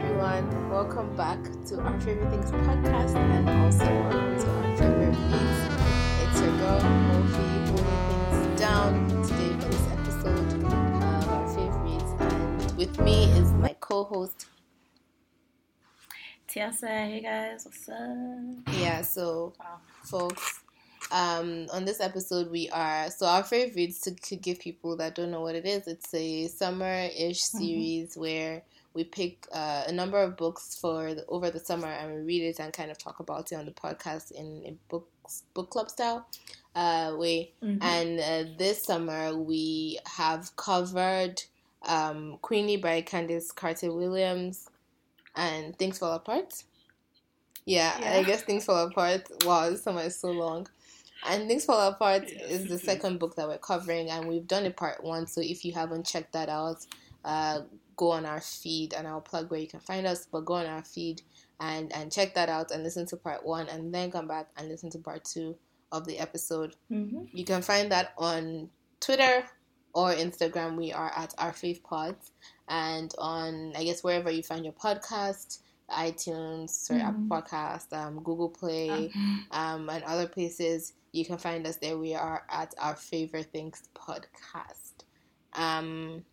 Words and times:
everyone. 0.00 0.70
Welcome 0.70 1.16
back 1.16 1.38
to 1.66 1.80
our 1.80 2.00
Favorite 2.00 2.30
Things 2.30 2.50
podcast 2.52 3.16
and 3.16 3.48
also 3.48 3.84
welcome 3.84 4.38
to 4.38 4.50
our 4.50 4.76
favorite 4.76 5.10
beats. 5.10 5.60
It's 6.22 6.40
your 6.40 6.56
girl, 6.58 6.80
Mofi, 6.80 7.68
holding 7.68 8.30
things 8.30 8.60
down 8.60 9.08
today 9.24 9.52
for 9.58 9.68
this 9.68 9.88
episode 9.88 10.62
of 10.64 11.28
our 11.28 11.48
favorites. 11.48 12.12
And 12.20 12.76
with 12.76 13.00
me 13.00 13.24
is 13.24 13.50
my 13.54 13.74
co 13.80 14.04
host. 14.04 14.46
Tiese, 16.48 16.86
hey 16.86 17.20
guys, 17.20 17.64
what's 17.64 17.88
up? 17.88 18.74
Yeah, 18.80 19.02
so, 19.02 19.52
Wow. 19.58 19.80
folks, 20.04 20.60
um, 21.10 21.66
on 21.72 21.84
this 21.84 22.00
episode, 22.00 22.52
we 22.52 22.70
are 22.70 23.10
so 23.10 23.26
our 23.26 23.42
favorites 23.42 24.00
to, 24.02 24.14
to 24.14 24.36
give 24.36 24.60
people 24.60 24.96
that 24.98 25.16
don't 25.16 25.32
know 25.32 25.40
what 25.40 25.56
it 25.56 25.66
is. 25.66 25.88
It's 25.88 26.14
a 26.14 26.46
summer-ish 26.46 27.40
series 27.42 28.16
where 28.16 28.62
we 28.98 29.04
pick 29.04 29.46
uh, 29.52 29.84
a 29.86 29.92
number 29.92 30.18
of 30.18 30.36
books 30.36 30.76
for 30.80 31.14
the, 31.14 31.24
over 31.26 31.50
the 31.50 31.60
summer 31.60 31.86
and 31.86 32.12
we 32.12 32.20
read 32.22 32.42
it 32.42 32.58
and 32.58 32.72
kind 32.72 32.90
of 32.90 32.98
talk 32.98 33.20
about 33.20 33.52
it 33.52 33.54
on 33.54 33.64
the 33.64 33.70
podcast 33.70 34.32
in 34.32 34.64
a 34.66 34.72
book 34.90 35.08
book 35.54 35.70
club 35.70 35.88
style 35.88 36.26
uh, 36.74 37.14
way. 37.16 37.52
Mhm. 37.62 37.78
And 37.80 38.18
uh, 38.18 38.50
this 38.58 38.82
summer 38.82 39.36
we 39.36 40.00
have 40.04 40.54
covered 40.56 41.40
um, 41.86 42.38
Queenie 42.42 42.76
by 42.76 43.02
Candice 43.02 43.54
Carty-Williams 43.54 44.68
and 45.36 45.78
Things 45.78 45.98
Fall 45.98 46.14
Apart. 46.14 46.64
Yeah, 47.64 47.92
I 48.02 48.24
guess 48.24 48.42
Things 48.42 48.64
Fall 48.64 48.88
Apart. 48.88 49.28
Wow, 49.44 49.70
this 49.70 49.84
summer 49.84 50.02
is 50.02 50.16
so 50.16 50.32
long. 50.32 50.66
And 51.28 51.46
Things 51.46 51.64
Fall 51.66 51.88
Apart 51.88 52.24
Yes, 52.32 52.50
is 52.50 52.68
the 52.68 52.78
second 52.78 53.20
book 53.20 53.36
that 53.36 53.46
we're 53.46 53.58
covering, 53.58 54.10
and 54.10 54.26
we've 54.26 54.48
done 54.48 54.66
a 54.66 54.72
part 54.72 55.04
one. 55.04 55.28
So 55.28 55.40
if 55.40 55.64
you 55.64 55.72
haven't 55.72 56.04
checked 56.04 56.32
that 56.32 56.48
out, 56.48 56.84
uh, 57.24 57.60
go 57.98 58.12
on 58.12 58.24
our 58.24 58.40
feed, 58.40 58.94
and 58.94 59.06
I'll 59.06 59.20
plug 59.20 59.50
where 59.50 59.60
you 59.60 59.66
can 59.68 59.80
find 59.80 60.06
us. 60.06 60.24
But 60.24 60.46
go 60.46 60.54
on 60.54 60.66
our 60.66 60.82
feed 60.84 61.20
and 61.60 61.92
and 61.92 62.10
check 62.10 62.34
that 62.34 62.48
out 62.48 62.70
and 62.70 62.82
listen 62.82 63.04
to 63.08 63.16
part 63.16 63.44
one, 63.44 63.68
and 63.68 63.92
then 63.94 64.10
come 64.10 64.26
back 64.26 64.48
and 64.56 64.68
listen 64.68 64.88
to 64.90 64.98
part 64.98 65.24
two 65.24 65.56
of 65.92 66.06
the 66.06 66.18
episode. 66.18 66.76
Mhm. 66.90 67.28
You 67.32 67.44
can 67.44 67.60
find 67.62 67.92
that 67.92 68.12
on 68.16 68.70
Twitter 69.00 69.44
or 69.92 70.12
Instagram. 70.14 70.76
We 70.76 70.92
are 70.92 71.12
at 71.16 71.34
our 71.38 71.52
Fave 71.52 71.82
Pods, 71.82 72.32
and 72.68 73.14
on 73.18 73.72
I 73.76 73.84
guess 73.84 74.02
wherever 74.02 74.30
you 74.30 74.42
find 74.42 74.64
your 74.64 74.74
podcast, 74.74 75.60
iTunes 75.90 76.90
or 76.90 76.96
Apple 77.00 77.22
Mhm. 77.22 77.28
Podcast, 77.28 77.92
um, 77.96 78.22
Google 78.22 78.50
Play, 78.50 79.10
um, 79.50 79.88
and 79.90 80.04
other 80.04 80.28
places. 80.28 80.92
You 81.12 81.24
can 81.24 81.38
find 81.38 81.66
us 81.66 81.76
there. 81.78 81.96
We 81.96 82.14
are 82.14 82.44
at 82.50 82.74
our 82.78 82.94
favorite 82.94 83.50
things 83.50 83.88
podcast. 83.94 85.04
Um, 85.54 86.24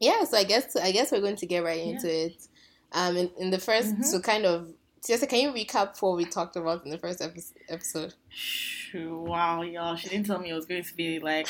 yeah, 0.00 0.24
so 0.24 0.36
I 0.36 0.44
guess 0.44 0.76
I 0.76 0.92
guess 0.92 1.12
we're 1.12 1.20
going 1.20 1.36
to 1.36 1.46
get 1.46 1.64
right 1.64 1.78
Yeah. 1.84 1.92
into 1.92 2.08
it. 2.26 2.48
Um, 2.92 3.16
in, 3.16 3.30
in 3.38 3.50
the 3.50 3.58
1st 3.58 3.96
Mhm. 3.98 4.04
so 4.04 4.20
kind 4.20 4.44
of. 4.46 4.72
Jessica, 5.06 5.30
can 5.36 5.40
you 5.40 5.52
recap 5.52 6.02
what 6.02 6.16
we 6.16 6.24
talked 6.24 6.56
about 6.56 6.84
in 6.84 6.90
the 6.90 6.98
first 6.98 7.22
episode? 7.68 8.14
Wow, 8.92 9.62
y'all. 9.62 9.94
She 9.94 10.08
didn't 10.08 10.26
tell 10.26 10.38
me 10.40 10.50
it 10.50 10.54
was 10.54 10.66
going 10.66 10.82
to 10.82 10.96
be 10.96 11.20
like, 11.20 11.46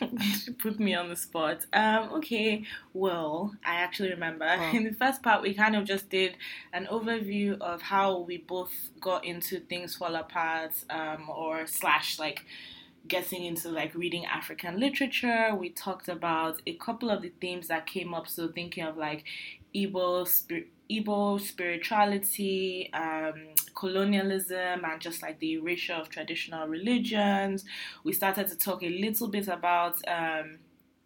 she 0.44 0.52
put 0.52 0.78
me 0.78 0.94
on 0.94 1.08
the 1.08 1.16
spot. 1.16 1.64
Um, 1.72 2.10
okay, 2.14 2.64
well, 2.92 3.52
I 3.64 3.76
actually 3.76 4.10
remember. 4.10 4.44
In 4.72 4.84
the 4.84 4.92
first 4.92 5.22
part, 5.22 5.42
we 5.42 5.54
kind 5.54 5.74
of 5.74 5.84
just 5.86 6.08
did 6.08 6.36
an 6.72 6.86
overview 6.86 7.58
of 7.60 7.82
how 7.82 8.18
we 8.20 8.38
both 8.38 8.72
got 9.00 9.24
into 9.24 9.58
Things 9.60 9.96
Fall 9.96 10.14
Apart, 10.14 10.72
um, 10.90 11.28
or 11.28 11.66
slash, 11.66 12.18
like, 12.20 12.44
getting 13.06 13.44
into 13.44 13.68
like 13.68 13.94
reading 13.94 14.24
African 14.26 14.80
literature. 14.80 15.54
We 15.54 15.70
talked 15.70 16.08
about 16.08 16.62
a 16.66 16.74
couple 16.74 17.10
of 17.10 17.22
the 17.22 17.32
themes 17.40 17.68
that 17.68 17.86
came 17.86 18.14
up. 18.14 18.28
So 18.28 18.48
thinking 18.48 18.84
of 18.84 18.96
like 18.96 19.24
Igbo 19.74 20.26
spirit. 20.26 20.68
Igbo 20.90 21.40
spirituality, 21.40 22.90
um, 22.92 23.54
colonialism, 23.74 24.84
and 24.84 25.00
just 25.00 25.22
like 25.22 25.38
the 25.38 25.54
erasure 25.54 25.94
of 25.94 26.10
traditional 26.10 26.68
religions. 26.68 27.64
We 28.04 28.12
started 28.12 28.48
to 28.48 28.58
talk 28.58 28.82
a 28.82 28.90
little 28.90 29.28
bit 29.28 29.48
about 29.48 29.96
um, 30.06 30.58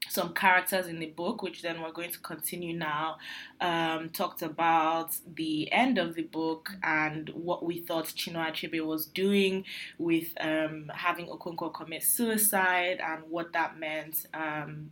some 0.08 0.34
characters 0.34 0.86
in 0.86 0.98
the 0.98 1.06
book, 1.06 1.42
which 1.42 1.62
then 1.62 1.80
we're 1.82 1.92
going 1.92 2.10
to 2.12 2.19
continue 2.19 2.74
now. 2.76 3.19
Um, 3.60 4.10
talked 4.10 4.42
about 4.42 5.16
the 5.34 5.70
end 5.72 5.98
of 5.98 6.14
the 6.14 6.22
book 6.22 6.70
and 6.82 7.28
what 7.30 7.64
we 7.64 7.80
thought 7.80 8.06
Chinua 8.06 8.50
Achebe 8.52 8.84
was 8.84 9.06
doing 9.06 9.64
with 9.98 10.28
um, 10.41 10.91
having 10.94 11.26
Okonkwo 11.26 11.72
commit 11.74 12.02
suicide 12.02 13.00
and 13.04 13.24
what 13.28 13.52
that 13.52 13.78
meant. 13.78 14.26
Um, 14.34 14.91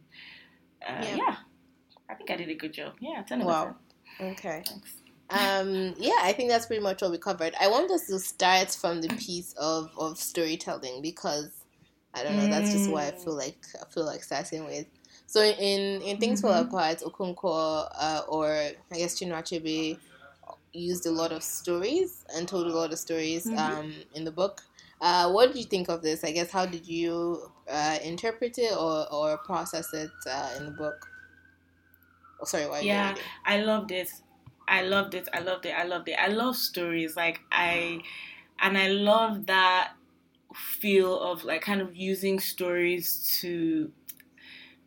uh, 0.87 1.03
Yeah. 1.03 1.16
yeah. 1.16 1.37
I 2.09 2.15
think 2.15 2.31
I 2.31 2.37
did 2.37 2.48
a 2.50 2.54
good 2.54 2.72
job. 2.72 2.94
Yeah, 3.00 3.22
10 3.22 3.44
Wow. 3.44 3.77
10. 4.19 4.31
Okay. 4.33 4.62
Thanks. 4.66 4.94
Um, 5.28 5.94
yeah, 5.98 6.19
I 6.22 6.33
think 6.33 6.50
that's 6.50 6.66
pretty 6.66 6.83
much 6.83 7.03
what 7.03 7.10
we 7.10 7.19
covered. 7.19 7.53
I 7.60 7.66
want 7.66 7.91
us 7.91 8.06
to 8.06 8.19
start 8.21 8.71
from 8.71 9.00
the 9.00 9.09
piece 9.09 9.54
of, 9.54 9.91
of 9.98 10.19
storytelling 10.19 11.03
because 11.03 11.50
I 12.15 12.22
don't 12.22 12.37
know. 12.37 12.47
That's 12.47 12.71
just 12.71 12.88
why 12.88 13.09
I 13.09 13.10
Mm. 13.10 13.25
feel 13.25 13.34
like. 13.37 13.59
I 13.83 13.84
feel 13.93 14.06
like 14.06 14.22
starting 14.22 14.65
with. 14.66 14.87
So 15.27 15.43
in 15.43 16.03
in 16.03 16.19
things 16.19 16.41
fall 16.41 16.53
Mhm. 16.53 16.67
apart, 16.69 16.99
Okonkwo 17.01 17.89
uh, 17.95 18.23
or 18.29 18.47
I 18.93 18.97
guess 18.97 19.19
Chinua 19.19 19.43
used 20.73 21.07
a 21.07 21.11
lot 21.11 21.33
of 21.33 21.43
stories 21.43 22.25
and 22.35 22.47
told 22.47 22.67
a 22.67 22.71
lot 22.75 22.93
of 22.93 22.99
stories 22.99 23.47
Mhm. 23.47 23.59
um, 23.59 23.93
in 24.15 24.25
the 24.25 24.31
book. 24.31 24.63
Uh, 25.01 25.31
what 25.31 25.49
did 25.49 25.57
you 25.57 25.65
think 25.65 25.89
of 25.89 26.03
this? 26.03 26.25
I 26.25 26.33
guess 26.33 26.51
how 26.51 26.67
did 26.67 26.87
you 26.87 27.51
uh, 27.69 27.99
interpret 28.03 28.59
it 28.59 28.73
or, 28.77 29.13
or 29.13 29.37
process 29.39 29.93
it 29.93 30.11
uh, 30.27 30.51
in 30.59 30.67
the 30.67 30.71
book? 30.71 31.09
Oh, 32.41 32.45
sorry, 32.45 32.67
why? 32.69 32.81
Yeah. 32.81 33.15
I 33.45 33.61
loved 33.63 33.93
it. 33.93 34.11
I 34.69 34.83
loved 34.83 35.15
it. 35.15 35.29
I 35.33 35.41
loved 35.41 35.67
it. 35.67 35.73
I 35.73 35.85
loved 35.85 36.09
it. 36.09 36.17
I 36.19 36.29
love 36.29 36.57
stories. 36.57 37.17
Like 37.17 37.41
I 37.53 38.01
and 38.61 38.77
I 38.79 38.89
love 38.89 39.47
that 39.47 39.93
feel 40.55 41.21
of 41.21 41.45
like 41.45 41.63
kind 41.63 41.81
of 41.81 41.95
using 41.97 42.41
stories 42.41 43.39
to 43.41 43.93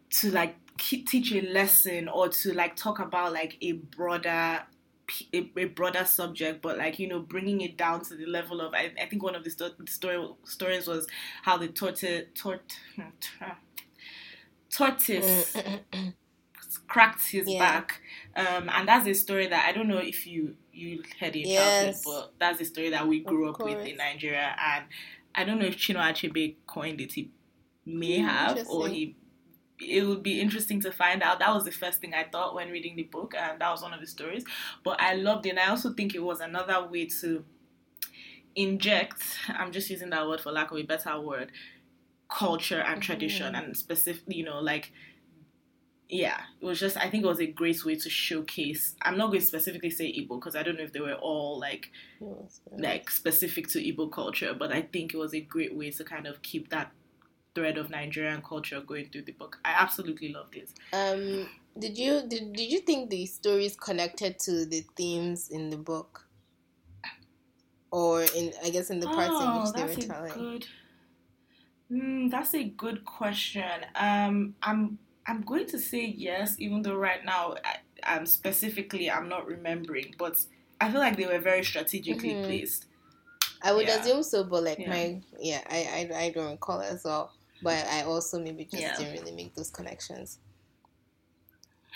to 0.09 0.31
like 0.31 0.56
ke- 0.78 1.06
teach 1.06 1.31
a 1.34 1.42
lesson 1.42 2.08
or 2.09 2.30
to 2.30 2.53
like 2.53 2.75
talk 2.75 3.00
about 3.00 3.34
like 3.34 3.58
a 3.62 3.74
broader 3.74 4.64
a 5.34 5.66
broader 5.66 6.06
subject 6.06 6.62
but 6.62 6.78
like 6.78 7.00
you 7.00 7.08
know 7.08 7.20
bringing 7.20 7.62
it 7.62 7.78
down 7.78 8.00
to 8.03 8.16
the 8.16 8.28
level 8.28 8.62
of 8.62 8.74
i, 8.75 8.92
I 9.02 9.08
think 9.08 9.24
one 9.24 9.34
of 9.36 9.44
the, 9.44 9.50
sto- 9.50 9.72
the 9.80 9.88
story 9.92 10.24
stories 10.44 10.88
was 10.88 11.08
how 11.42 11.58
the 11.58 11.68
tortoise 11.70 12.25
tort, 12.36 12.62
tortoise 14.70 15.62
cracked 16.88 17.30
his 17.31 17.50
Yeah. 17.50 17.59
back. 17.59 18.02
Um, 18.36 18.70
and 18.70 18.88
that's 18.88 19.08
a 19.08 19.14
story 19.14 19.47
that 19.47 19.66
i 19.68 19.72
don't 19.72 19.88
know 19.88 19.97
if 19.97 20.26
you 20.28 20.56
you 20.72 21.03
heard 21.20 21.36
it 21.36 21.41
in 21.44 21.50
Yes. 21.50 21.50
childhood 21.50 22.00
but 22.03 22.34
that's 22.40 22.62
a 22.62 22.66
story 22.66 22.90
that 22.91 23.08
we 23.08 23.20
grew 23.20 23.50
Of 23.50 23.50
up 23.50 23.64
with 23.64 23.86
in 23.86 23.97
nigeria 23.97 24.56
and 24.58 24.86
i 25.36 25.44
don't 25.44 25.59
know 25.59 25.66
if 25.66 25.76
Chinua 25.78 26.12
Achebe 26.14 26.56
coined 26.68 27.02
it. 27.02 27.14
He 27.14 27.31
may 27.86 28.18
Hmm, 28.18 28.20
have 28.20 28.64
or 28.66 28.88
he 28.88 29.16
it 29.81 30.06
would 30.06 30.23
be 30.23 30.41
interesting 30.41 30.81
to 30.81 30.91
find 30.91 31.23
out. 31.23 31.40
That 31.40 31.53
was 31.53 31.66
the 31.66 31.72
first 31.72 32.01
thing 32.01 32.13
I 32.13 32.23
thought 32.23 32.56
when 32.56 32.69
reading 32.69 32.95
the 32.95 33.03
book, 33.03 33.34
and 33.38 33.59
that 33.62 33.72
was 33.72 33.81
one 33.81 33.94
of 33.94 34.01
the 34.01 34.07
stories. 34.07 34.44
But 34.84 35.01
I 35.01 35.16
loved 35.16 35.45
it. 35.45 35.51
And 35.51 35.59
I 35.59 35.69
also 35.69 35.94
think 35.94 36.16
it 36.16 36.23
was 36.23 36.41
another 36.41 36.88
way 36.88 37.06
to 37.22 37.45
inject, 38.56 39.23
I'm 39.47 39.72
just 39.72 39.90
using 39.90 40.09
that 40.09 40.28
word 40.28 40.41
for 40.41 40.51
lack 40.51 40.72
of 40.72 40.78
a 40.78 40.84
better 40.84 41.19
word, 41.19 41.51
culture 42.29 42.81
and 42.81 43.01
tradition, 43.01 43.53
mm-hmm. 43.53 43.66
and 43.66 43.78
specific, 43.78 44.23
you 44.28 44.44
know, 44.44 44.59
like, 44.59 44.91
yeah, 46.09 46.41
it 46.59 46.66
was 46.66 46.79
just, 46.79 46.97
I 46.97 47.09
think 47.09 47.23
it 47.23 47.28
was 47.28 47.40
a 47.40 47.46
great 47.46 47.85
way 47.85 47.96
to 47.96 48.09
showcase. 48.09 48.96
I'm 49.03 49.17
not 49.17 49.28
going 49.28 49.41
to 49.41 49.46
specifically 49.46 49.91
say 49.91 50.11
Igbo 50.11 50.40
because 50.40 50.56
I 50.56 50.63
don't 50.63 50.75
know 50.75 50.84
if 50.84 50.91
they 50.91 51.00
were 51.00 51.13
all 51.13 51.59
like 51.59 51.91
like 52.72 53.11
specific 53.11 53.67
to 53.70 53.79
Igbo 53.79 54.11
culture, 54.11 54.55
but 54.58 54.72
I 54.72 54.82
think 54.82 55.14
it 55.14 55.17
was 55.17 55.35
a 55.35 55.40
great 55.40 55.75
way 55.75 55.91
to 55.91 56.03
kind 56.03 56.25
of 56.25 56.41
keep 56.41 56.70
that 56.70 56.91
thread 57.55 57.78
of 57.78 57.90
Nigerian 57.90 58.41
culture 58.41 58.81
going 58.81 59.09
through 59.09 59.23
the 59.23 59.31
book. 59.34 59.59
I 59.66 59.72
absolutely 59.72 60.31
loved 60.34 60.55
it. 60.55 60.69
Um, 60.93 61.49
did 61.78 61.97
you 61.97 62.23
did, 62.28 62.53
did 62.53 62.72
you 62.72 62.79
think 62.79 63.09
the 63.09 63.25
stories 63.25 63.75
connected 63.75 64.40
to 64.41 64.66
the 64.66 64.84
themes 64.96 65.49
in 65.49 65.69
the 65.69 65.78
book, 65.78 66.28
or 67.91 68.23
in 68.23 68.53
I 68.63 68.69
guess 68.69 68.90
in 68.90 68.99
the 68.99 69.07
parts 69.07 69.40
in 69.40 69.53
which 69.53 69.73
they 69.73 69.84
Oh, 69.84 69.87
that's 69.87 69.97
were 69.97 70.03
a 70.03 70.07
telling? 70.07 70.34
good. 70.34 70.67
Mm, 71.91 72.29
that's 72.29 72.53
a 72.53 72.63
good 72.63 73.03
question. 73.05 73.85
Um, 73.96 74.55
I'm 74.61 74.99
I'm 75.25 75.41
going 75.41 75.67
to 75.67 75.79
say 75.79 76.05
yes, 76.05 76.55
even 76.59 76.81
though 76.81 76.96
right 76.96 77.23
now, 77.23 77.55
I, 78.03 78.16
um, 78.17 78.25
specifically, 78.25 79.09
I'm 79.09 79.28
not 79.29 79.47
remembering, 79.47 80.16
but 80.17 80.37
I 80.81 80.91
feel 80.91 80.99
like 81.01 81.17
they 81.17 81.25
were 81.25 81.40
very 81.40 81.63
strategically 81.63 82.35
Mhm. 82.35 82.46
placed. 82.46 82.85
I 83.61 83.73
would 83.73 83.87
Yeah. 83.87 83.99
assume 83.99 84.23
so, 84.23 84.43
but 84.43 84.63
like 84.63 84.79
Yeah. 84.79 84.90
my 84.90 85.22
yeah, 85.40 85.61
I, 85.69 86.09
I 86.13 86.19
I 86.25 86.29
don't 86.31 86.51
recall 86.51 86.81
as 86.81 87.03
well. 87.03 87.31
But 87.61 87.88
I 87.88 88.03
also 88.03 88.40
maybe 88.40 88.66
just 88.66 88.82
Yeah. 88.82 88.96
didn't 88.96 89.14
really 89.14 89.32
make 89.32 89.56
those 89.56 89.70
connections. 89.70 90.40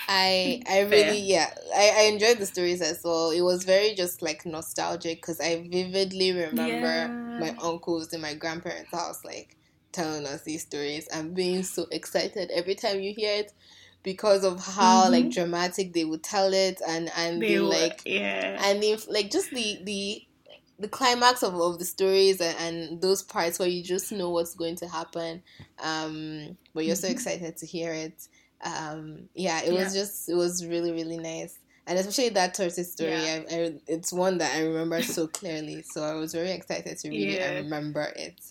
I 0.07 0.61
I 0.69 0.81
really 0.81 1.19
yeah 1.19 1.49
I, 1.75 1.91
I 1.97 2.01
enjoyed 2.03 2.37
the 2.39 2.45
stories 2.45 2.81
as 2.81 3.01
well. 3.03 3.31
It 3.31 3.41
was 3.41 3.63
very 3.63 3.95
just 3.95 4.21
like 4.21 4.45
nostalgic 4.45 5.21
because 5.21 5.39
I 5.39 5.67
vividly 5.69 6.31
remember 6.33 7.11
Yeah. 7.11 7.37
my 7.37 7.55
uncles 7.61 8.13
and 8.13 8.21
my 8.21 8.33
grandparents' 8.33 8.91
house 8.91 9.23
like 9.23 9.57
telling 9.91 10.25
us 10.25 10.43
these 10.43 10.63
stories 10.63 11.07
and 11.07 11.35
being 11.35 11.63
so 11.63 11.85
excited 11.91 12.49
every 12.51 12.75
time 12.75 12.99
you 13.01 13.13
hear 13.15 13.33
it. 13.41 13.51
because 14.03 14.43
of 14.45 14.59
how 14.65 15.09
mm-hmm. 15.09 15.11
like 15.11 15.31
dramatic 15.31 15.93
they 15.93 16.05
would 16.05 16.23
tell 16.23 16.53
it 16.53 16.81
and 16.87 17.09
and 17.17 17.47
they 17.47 17.59
the, 17.59 17.59
like 17.59 18.03
yeah 18.05 18.63
and 18.63 18.83
if 18.83 19.07
like 19.09 19.31
just 19.31 19.51
the 19.53 19.79
the 19.85 20.23
the 20.79 20.87
climax 20.87 21.43
of, 21.43 21.53
of 21.55 21.79
the 21.79 21.85
stories 21.85 22.41
and, 22.41 22.57
and, 22.59 23.01
those 23.01 23.21
parts 23.21 23.59
where 23.59 23.67
you 23.67 23.83
just 23.83 24.11
know 24.11 24.29
what's 24.29 24.55
going 24.55 24.75
to 24.75 24.87
happen 24.87 25.41
um 25.83 26.57
but 26.73 26.85
you're 26.85 26.95
mm-hmm. 26.95 27.05
so 27.05 27.11
excited 27.11 27.55
to 27.57 27.65
hear 27.65 27.93
it 27.93 28.27
um 28.63 29.29
yeah 29.33 29.61
it 29.61 29.73
yeah. 29.73 29.83
was 29.83 29.93
just 29.93 30.29
it 30.29 30.35
was 30.35 30.65
really 30.65 30.91
really 30.91 31.17
nice 31.17 31.59
and 31.85 31.99
especially 31.99 32.29
that 32.29 32.53
tortoise 32.53 32.91
story 32.91 33.11
yeah. 33.11 33.41
I, 33.51 33.55
I, 33.55 33.73
it's 33.87 34.13
one 34.13 34.37
that 34.37 34.55
i 34.55 34.61
remember 34.61 35.01
so 35.01 35.27
clearly 35.39 35.81
so 35.81 36.01
i 36.01 36.13
was 36.13 36.33
very 36.33 36.51
excited 36.51 36.97
to 36.97 37.09
read 37.09 37.29
yeah. 37.29 37.39
it 37.39 37.57
and 37.57 37.65
remember 37.65 38.11
it 38.15 38.41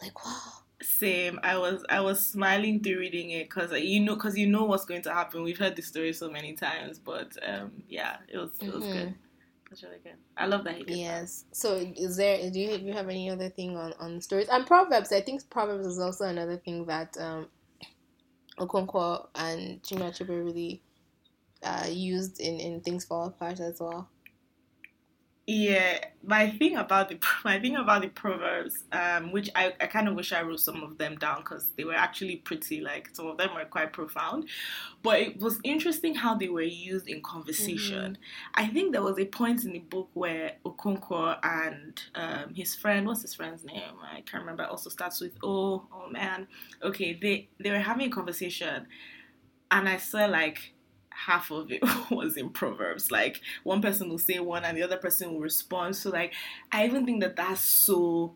like 0.00 0.24
wow 0.24 0.62
same 0.82 1.38
i 1.42 1.56
was 1.56 1.84
i 1.88 2.00
was 2.00 2.26
smiling 2.26 2.82
through 2.82 2.98
reading 2.98 3.30
it 3.30 3.48
because 3.48 3.72
you 3.72 4.00
know 4.00 4.14
because 4.14 4.36
you 4.36 4.46
know 4.46 4.64
what's 4.64 4.84
going 4.84 5.02
to 5.02 5.12
happen 5.12 5.42
we've 5.42 5.58
heard 5.58 5.76
the 5.76 5.82
story 5.82 6.12
so 6.12 6.30
many 6.30 6.54
times 6.54 6.98
but 6.98 7.36
um 7.46 7.70
yeah 7.88 8.16
it 8.28 8.36
was 8.36 8.50
it 8.60 8.72
was 8.72 8.82
mm-hmm. 8.82 8.92
good 8.92 9.14
that's 9.72 9.82
really 9.82 10.00
good. 10.04 10.16
I 10.36 10.44
love 10.46 10.64
that 10.64 10.76
he 10.76 10.84
did 10.84 10.98
Yes. 10.98 11.44
That. 11.48 11.56
So, 11.56 11.76
is 11.76 12.18
there? 12.18 12.50
Do 12.50 12.60
you, 12.60 12.76
do 12.76 12.84
you 12.84 12.92
have 12.92 13.08
any 13.08 13.30
other 13.30 13.48
thing 13.48 13.74
on 13.76 13.94
on 13.98 14.20
stories 14.20 14.48
and 14.48 14.66
proverbs? 14.66 15.12
I 15.12 15.22
think 15.22 15.48
proverbs 15.48 15.86
is 15.86 15.98
also 15.98 16.26
another 16.26 16.58
thing 16.58 16.84
that 16.86 17.16
um, 17.18 17.46
Okonkwo 18.58 19.28
and 19.34 19.82
Chinua 19.82 20.10
Achebe 20.10 20.44
really 20.44 20.82
uh, 21.62 21.86
used 21.88 22.38
in 22.38 22.60
in 22.60 22.80
things 22.82 23.06
fall 23.06 23.28
apart 23.28 23.60
as 23.60 23.80
well. 23.80 24.10
Yeah, 25.44 25.98
my 26.24 26.50
thing 26.50 26.76
about 26.76 27.08
the 27.08 27.18
my 27.44 27.58
thing 27.58 27.74
about 27.74 28.02
the 28.02 28.08
proverbs, 28.08 28.84
um, 28.92 29.32
which 29.32 29.50
I, 29.56 29.72
I 29.80 29.86
kind 29.86 30.06
of 30.06 30.14
wish 30.14 30.32
I 30.32 30.42
wrote 30.42 30.60
some 30.60 30.84
of 30.84 30.98
them 30.98 31.16
down 31.16 31.38
because 31.38 31.72
they 31.76 31.82
were 31.82 31.96
actually 31.96 32.36
pretty. 32.36 32.80
Like 32.80 33.08
some 33.12 33.26
of 33.26 33.38
them 33.38 33.52
were 33.52 33.64
quite 33.64 33.92
profound, 33.92 34.48
but 35.02 35.18
it 35.18 35.40
was 35.40 35.58
interesting 35.64 36.14
how 36.14 36.36
they 36.36 36.48
were 36.48 36.62
used 36.62 37.08
in 37.08 37.22
conversation. 37.22 38.12
Mm-hmm. 38.12 38.52
I 38.54 38.68
think 38.68 38.92
there 38.92 39.02
was 39.02 39.18
a 39.18 39.24
point 39.24 39.64
in 39.64 39.72
the 39.72 39.80
book 39.80 40.10
where 40.14 40.52
Okonkwo 40.64 41.36
and 41.42 42.00
um, 42.14 42.54
his 42.54 42.76
friend, 42.76 43.04
what's 43.04 43.22
his 43.22 43.34
friend's 43.34 43.64
name? 43.64 43.82
I 44.00 44.20
can't 44.20 44.44
remember. 44.44 44.64
Also 44.64 44.90
starts 44.90 45.20
with 45.20 45.32
oh 45.42 45.88
oh 45.92 46.08
man. 46.08 46.46
Okay, 46.84 47.18
they 47.20 47.48
they 47.58 47.70
were 47.70 47.78
having 47.78 48.06
a 48.06 48.14
conversation, 48.14 48.86
and 49.72 49.88
I 49.88 49.96
saw 49.96 50.26
like 50.26 50.72
half 51.14 51.50
of 51.50 51.70
it 51.70 51.82
was 52.10 52.36
in 52.36 52.50
proverbs 52.50 53.10
like 53.10 53.40
one 53.62 53.82
person 53.82 54.08
will 54.08 54.18
say 54.18 54.38
one 54.38 54.64
and 54.64 54.76
the 54.76 54.82
other 54.82 54.96
person 54.96 55.32
will 55.32 55.40
respond 55.40 55.94
so 55.96 56.10
like 56.10 56.32
i 56.70 56.84
even 56.84 57.04
think 57.04 57.20
that 57.20 57.36
that's 57.36 57.64
so 57.64 58.34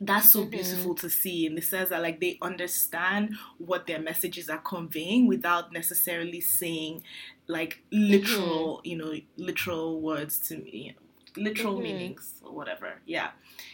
that's 0.00 0.32
so 0.32 0.40
mm-hmm. 0.40 0.50
beautiful 0.50 0.94
to 0.94 1.10
see 1.10 1.46
in 1.46 1.54
the 1.54 1.60
sense 1.60 1.90
that 1.90 2.02
like 2.02 2.20
they 2.20 2.38
understand 2.40 3.36
what 3.58 3.86
their 3.86 4.00
messages 4.00 4.48
are 4.48 4.58
conveying 4.58 5.26
without 5.26 5.72
necessarily 5.72 6.40
saying 6.40 7.02
like 7.46 7.82
literal 7.92 8.78
mm-hmm. 8.78 8.88
you 8.88 8.96
know 8.96 9.14
literal 9.36 10.00
words 10.00 10.38
to 10.38 10.56
me 10.56 10.70
you 10.72 10.92
know, 10.92 11.42
literal 11.50 11.74
mm-hmm. 11.74 11.82
meanings 11.84 12.40
or 12.44 12.52
whatever 12.52 12.94
yeah 13.04 13.30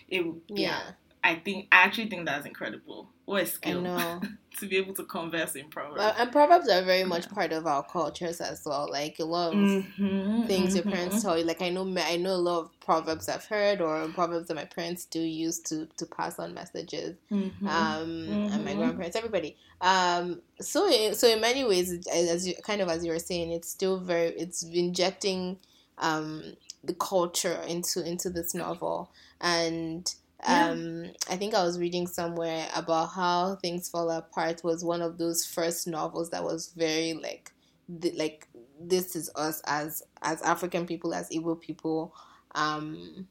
it 0.08 0.24
yeah. 0.48 0.58
yeah 0.58 0.80
I 1.26 1.34
think 1.34 1.66
I 1.72 1.78
actually 1.78 2.08
think 2.08 2.24
that's 2.24 2.46
incredible. 2.46 3.08
What 3.24 3.42
a 3.42 3.46
skill 3.46 3.82
to 4.58 4.66
be 4.68 4.76
able 4.76 4.94
to 4.94 5.02
converse 5.02 5.56
in 5.56 5.68
proverbs. 5.68 6.00
Uh, 6.00 6.14
and 6.18 6.30
proverbs 6.30 6.68
are 6.68 6.82
very 6.82 7.02
much 7.02 7.26
yeah. 7.26 7.32
part 7.32 7.52
of 7.52 7.66
our 7.66 7.82
cultures 7.82 8.40
as 8.40 8.62
well. 8.64 8.88
Like 8.88 9.18
a 9.18 9.24
lot 9.24 9.48
of 9.48 9.58
mm-hmm, 9.58 10.44
things 10.44 10.76
mm-hmm. 10.76 10.88
your 10.88 10.94
parents 10.94 11.22
tell 11.24 11.36
you. 11.36 11.44
Like 11.44 11.62
I 11.62 11.70
know 11.70 11.82
I 11.98 12.16
know 12.16 12.30
a 12.30 12.36
lot 12.36 12.60
of 12.60 12.80
proverbs 12.80 13.28
I've 13.28 13.44
heard 13.44 13.80
or 13.80 14.06
proverbs 14.10 14.46
that 14.46 14.54
my 14.54 14.66
parents 14.66 15.04
do 15.06 15.18
use 15.18 15.58
to 15.62 15.88
to 15.96 16.06
pass 16.06 16.38
on 16.38 16.54
messages. 16.54 17.16
Mm-hmm, 17.32 17.66
um, 17.66 18.28
and 18.52 18.64
my 18.64 18.70
mm-hmm. 18.70 18.78
grandparents, 18.78 19.16
everybody. 19.16 19.56
Um, 19.80 20.42
so 20.60 21.12
so 21.12 21.26
in 21.26 21.40
many 21.40 21.64
ways, 21.64 22.06
as 22.06 22.46
you 22.46 22.54
kind 22.62 22.80
of 22.80 22.88
as 22.88 23.04
you 23.04 23.10
were 23.10 23.18
saying, 23.18 23.50
it's 23.50 23.68
still 23.68 23.98
very 23.98 24.28
it's 24.28 24.62
injecting 24.62 25.58
um 25.98 26.54
the 26.84 26.94
culture 26.94 27.60
into 27.66 28.08
into 28.08 28.30
this 28.30 28.54
novel 28.54 29.10
and 29.40 30.14
yeah. 30.42 30.68
Um, 30.68 31.12
I 31.30 31.36
think 31.36 31.54
I 31.54 31.62
was 31.62 31.78
reading 31.78 32.06
somewhere 32.06 32.66
about 32.74 33.06
how 33.06 33.56
Things 33.56 33.88
Fall 33.88 34.10
Apart 34.10 34.62
was 34.62 34.84
one 34.84 35.02
of 35.02 35.18
those 35.18 35.44
first 35.44 35.86
novels 35.86 36.30
that 36.30 36.44
was 36.44 36.72
very 36.76 37.14
like, 37.14 37.52
the, 37.88 38.12
like 38.12 38.48
this 38.80 39.16
is 39.16 39.30
us 39.36 39.62
as 39.66 40.02
as 40.22 40.42
African 40.42 40.86
people, 40.86 41.14
as 41.14 41.30
Igbo 41.30 41.60
people, 41.60 42.14
um, 42.54 43.26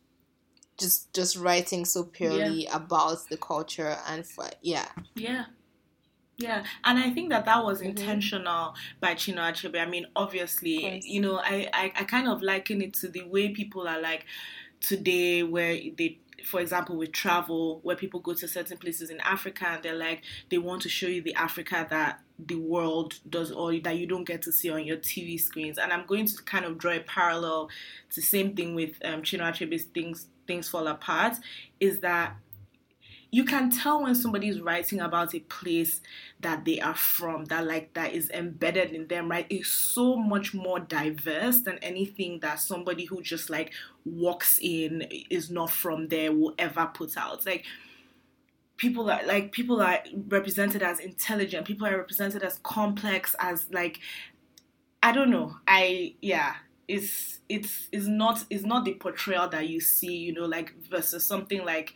just 0.77 1.13
just 1.13 1.37
writing 1.37 1.85
so 1.85 2.03
purely 2.03 2.63
yeah. 2.63 2.75
about 2.75 3.29
the 3.29 3.37
culture 3.37 3.97
and 4.07 4.25
for 4.25 4.47
yeah, 4.61 4.87
yeah. 5.15 5.45
Yeah, 6.37 6.65
and 6.83 6.99
I 6.99 7.11
think 7.11 7.29
that 7.29 7.45
that 7.45 7.63
was 7.63 7.79
mm-hmm. 7.79 7.91
intentional 7.91 8.75
by 8.99 9.15
Chinua 9.15 9.53
Achebe. 9.53 9.79
I 9.79 9.85
mean, 9.85 10.07
obviously, 10.17 11.01
you 11.05 11.21
know, 11.21 11.37
I, 11.37 11.69
I, 11.73 11.93
I 11.95 12.03
kind 12.03 12.27
of 12.27 12.41
liken 12.41 12.81
it 12.81 12.93
to 12.95 13.07
the 13.07 13.23
way 13.23 13.49
people 13.53 13.87
are 13.87 14.01
like 14.01 14.25
today, 14.81 15.43
where 15.43 15.75
they 15.97 16.19
for 16.45 16.59
example, 16.59 16.95
with 16.95 17.11
travel, 17.11 17.79
where 17.83 17.95
people 17.95 18.19
go 18.19 18.33
to 18.33 18.47
certain 18.47 18.77
places 18.77 19.09
in 19.09 19.19
Africa 19.21 19.65
and 19.67 19.83
they're 19.83 19.95
like, 19.95 20.23
they 20.49 20.57
want 20.57 20.81
to 20.83 20.89
show 20.89 21.07
you 21.07 21.21
the 21.21 21.33
Africa 21.35 21.87
that 21.89 22.19
the 22.37 22.55
world 22.55 23.15
does 23.29 23.51
or 23.51 23.77
that 23.79 23.97
you 23.97 24.05
don't 24.05 24.25
get 24.25 24.41
to 24.43 24.51
see 24.51 24.69
on 24.69 24.85
your 24.85 24.97
TV 24.97 25.39
screens. 25.39 25.77
And 25.77 25.91
I'm 25.91 26.05
going 26.05 26.25
to 26.25 26.43
kind 26.43 26.65
of 26.65 26.77
draw 26.77 26.93
a 26.93 26.99
parallel 26.99 27.69
to 28.11 28.15
the 28.15 28.21
same 28.21 28.55
thing 28.55 28.75
with 28.75 28.91
um, 29.03 29.21
Chinua 29.21 29.51
Achebe's 29.51 29.85
Things, 29.85 30.27
Things 30.47 30.69
Fall 30.69 30.87
Apart, 30.87 31.37
is 31.79 32.01
that 32.01 32.35
you 33.31 33.43
can 33.43 33.69
tell 33.69 34.03
when 34.03 34.15
somebody's 34.15 34.61
writing 34.61 34.99
about 34.99 35.35
a 35.35 35.39
place 35.39 36.01
that 36.39 36.65
they 36.65 36.79
are 36.79 36.95
from 36.95 37.45
that 37.45 37.65
like 37.65 37.93
that 37.93 38.13
is 38.13 38.29
embedded 38.29 38.91
in 38.91 39.07
them 39.07 39.29
right? 39.29 39.45
It's 39.49 39.69
so 39.69 40.15
much 40.15 40.53
more 40.53 40.79
diverse 40.79 41.61
than 41.61 41.77
anything 41.79 42.39
that 42.39 42.59
somebody 42.59 43.05
who 43.05 43.21
just 43.21 43.49
like 43.49 43.73
walks 44.05 44.59
in 44.61 45.01
is 45.29 45.49
not 45.49 45.69
from 45.69 46.07
there 46.07 46.31
will 46.31 46.53
ever 46.57 46.89
put 46.93 47.17
out. 47.17 47.45
Like 47.45 47.65
people 48.77 49.09
are 49.09 49.25
like 49.25 49.51
people 49.51 49.81
are 49.81 49.99
represented 50.27 50.83
as 50.83 50.99
intelligent 50.99 51.65
people 51.65 51.87
are 51.87 51.97
represented 51.97 52.43
as 52.43 52.59
complex 52.61 53.33
as 53.39 53.67
like 53.71 53.99
i 55.01 55.11
don't 55.13 55.29
know. 55.29 55.55
I 55.67 56.15
yeah 56.21 56.55
it's 56.87 57.39
it's 57.49 57.87
it's 57.91 58.05
not 58.05 58.43
it's 58.49 58.63
not 58.63 58.85
the 58.85 58.93
portrayal 58.93 59.47
that 59.49 59.67
you 59.67 59.79
see 59.79 60.15
you 60.15 60.33
know 60.33 60.45
like 60.45 60.73
versus 60.89 61.25
something 61.25 61.63
like 61.65 61.93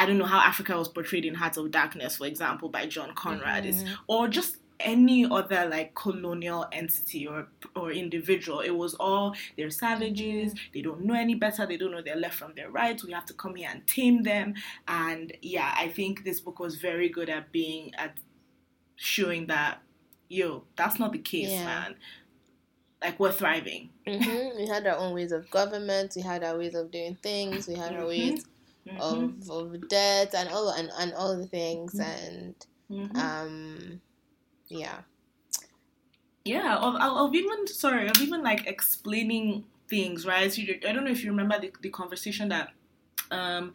I 0.00 0.06
don't 0.06 0.16
know 0.16 0.24
how 0.24 0.40
Africa 0.40 0.78
was 0.78 0.88
portrayed 0.88 1.26
in 1.26 1.34
Hearts 1.34 1.58
of 1.58 1.70
Darkness, 1.70 2.16
for 2.16 2.26
example, 2.26 2.70
by 2.70 2.86
John 2.86 3.14
Conrad, 3.14 3.64
mm-hmm. 3.64 3.86
is 3.86 3.96
or 4.06 4.28
just 4.28 4.56
any 4.80 5.26
other 5.30 5.68
like 5.68 5.94
colonial 5.94 6.66
entity 6.72 7.26
or 7.26 7.48
or 7.76 7.92
individual. 7.92 8.60
It 8.60 8.70
was 8.70 8.94
all 8.94 9.34
they're 9.58 9.68
savages. 9.68 10.54
Mm-hmm. 10.54 10.72
They 10.72 10.80
don't 10.80 11.04
know 11.04 11.12
any 11.12 11.34
better. 11.34 11.66
They 11.66 11.76
don't 11.76 11.90
know 11.90 12.00
their 12.00 12.16
left 12.16 12.36
from 12.36 12.54
their 12.54 12.70
right. 12.70 12.98
We 13.04 13.12
have 13.12 13.26
to 13.26 13.34
come 13.34 13.56
here 13.56 13.68
and 13.70 13.86
tame 13.86 14.22
them. 14.22 14.54
And 14.88 15.34
yeah, 15.42 15.74
I 15.76 15.88
think 15.88 16.24
this 16.24 16.40
book 16.40 16.60
was 16.60 16.76
very 16.76 17.10
good 17.10 17.28
at 17.28 17.52
being 17.52 17.94
at 17.96 18.16
showing 18.96 19.48
that 19.48 19.82
yo, 20.30 20.64
that's 20.76 20.98
not 20.98 21.12
the 21.12 21.18
case, 21.18 21.50
yeah. 21.50 21.64
man. 21.66 21.94
Like 23.02 23.20
we're 23.20 23.32
thriving. 23.32 23.90
Mm-hmm. 24.06 24.56
We 24.56 24.66
had 24.66 24.86
our 24.86 24.96
own 24.96 25.12
ways 25.12 25.32
of 25.32 25.50
government. 25.50 26.14
We 26.16 26.22
had 26.22 26.42
our 26.42 26.56
ways 26.56 26.74
of 26.74 26.90
doing 26.90 27.16
things. 27.16 27.68
We 27.68 27.74
had 27.74 27.92
our 27.92 27.98
mm-hmm. 27.98 28.08
ways 28.08 28.46
mm-hmm. 28.86 29.00
of, 29.00 29.50
of 29.50 29.88
debt 29.88 30.34
and 30.34 30.48
all 30.48 30.70
and, 30.70 30.90
and 30.98 31.12
all 31.14 31.36
the 31.36 31.46
things 31.46 31.94
mm-hmm. 31.94 32.36
and 32.36 32.54
mm-hmm. 32.90 33.16
um 33.16 34.00
yeah 34.68 34.98
yeah 36.44 36.76
of, 36.76 36.94
of 36.96 37.34
even 37.34 37.66
sorry 37.66 38.08
of 38.08 38.20
even 38.20 38.42
like 38.42 38.66
explaining 38.66 39.64
things 39.88 40.26
right 40.26 40.52
so 40.52 40.62
i 40.62 40.92
don't 40.92 41.04
know 41.04 41.10
if 41.10 41.22
you 41.22 41.30
remember 41.30 41.58
the, 41.60 41.72
the 41.82 41.90
conversation 41.90 42.48
that 42.48 42.70
um, 43.32 43.74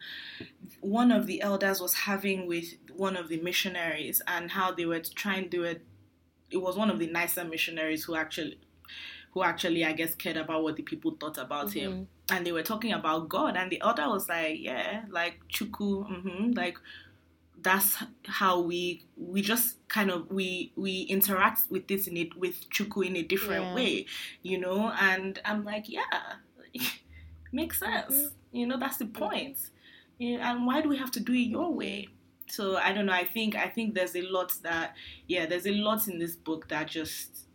one 0.80 1.10
of 1.10 1.26
the 1.26 1.40
elders 1.40 1.80
was 1.80 1.94
having 1.94 2.46
with 2.46 2.74
one 2.94 3.16
of 3.16 3.28
the 3.28 3.40
missionaries 3.40 4.20
and 4.26 4.50
how 4.50 4.70
they 4.70 4.84
were 4.84 5.00
trying 5.00 5.44
to 5.44 5.48
do 5.48 5.64
it 5.64 5.82
it 6.50 6.58
was 6.58 6.76
one 6.76 6.90
of 6.90 6.98
the 6.98 7.06
nicer 7.06 7.44
missionaries 7.44 8.04
who 8.04 8.14
actually 8.14 8.58
who 9.36 9.42
actually 9.42 9.84
I 9.84 9.92
guess 9.92 10.14
cared 10.14 10.38
about 10.38 10.62
what 10.62 10.76
the 10.76 10.82
people 10.82 11.14
thought 11.20 11.36
about 11.36 11.66
mm-hmm. 11.66 11.78
him. 11.78 12.08
And 12.30 12.46
they 12.46 12.52
were 12.52 12.62
talking 12.62 12.94
about 12.94 13.28
God, 13.28 13.54
and 13.54 13.70
the 13.70 13.82
other 13.82 14.08
was 14.08 14.30
like, 14.30 14.56
yeah, 14.58 15.02
like 15.10 15.40
Chukwu, 15.52 16.08
mm-hmm, 16.10 16.52
like 16.52 16.78
that's 17.60 18.02
how 18.24 18.60
we 18.60 19.04
we 19.14 19.42
just 19.42 19.76
kind 19.88 20.10
of 20.10 20.30
we 20.30 20.72
we 20.74 21.02
interact 21.02 21.70
with 21.70 21.86
this 21.86 22.06
in 22.06 22.16
it 22.16 22.34
with 22.34 22.68
Chukwu 22.70 23.06
in 23.06 23.16
a 23.16 23.22
different 23.22 23.64
yeah. 23.64 23.74
way, 23.74 24.06
you 24.42 24.58
know. 24.58 24.90
And 24.98 25.38
I'm 25.44 25.66
like, 25.66 25.84
yeah, 25.90 26.00
makes 27.52 27.78
sense. 27.78 28.14
Mm-hmm. 28.14 28.56
You 28.56 28.66
know, 28.68 28.78
that's 28.78 28.96
the 28.96 29.06
point. 29.06 29.58
Yeah, 30.16 30.50
and 30.50 30.66
why 30.66 30.80
do 30.80 30.88
we 30.88 30.96
have 30.96 31.10
to 31.10 31.20
do 31.20 31.34
it 31.34 31.50
your 31.50 31.70
way? 31.70 32.08
So 32.48 32.78
I 32.78 32.94
don't 32.94 33.04
know. 33.04 33.12
I 33.12 33.26
think 33.26 33.54
I 33.54 33.68
think 33.68 33.94
there's 33.94 34.16
a 34.16 34.22
lot 34.22 34.54
that 34.62 34.96
yeah, 35.26 35.44
there's 35.44 35.66
a 35.66 35.72
lot 35.72 36.08
in 36.08 36.18
this 36.18 36.36
book 36.36 36.68
that 36.68 36.88
just 36.88 37.45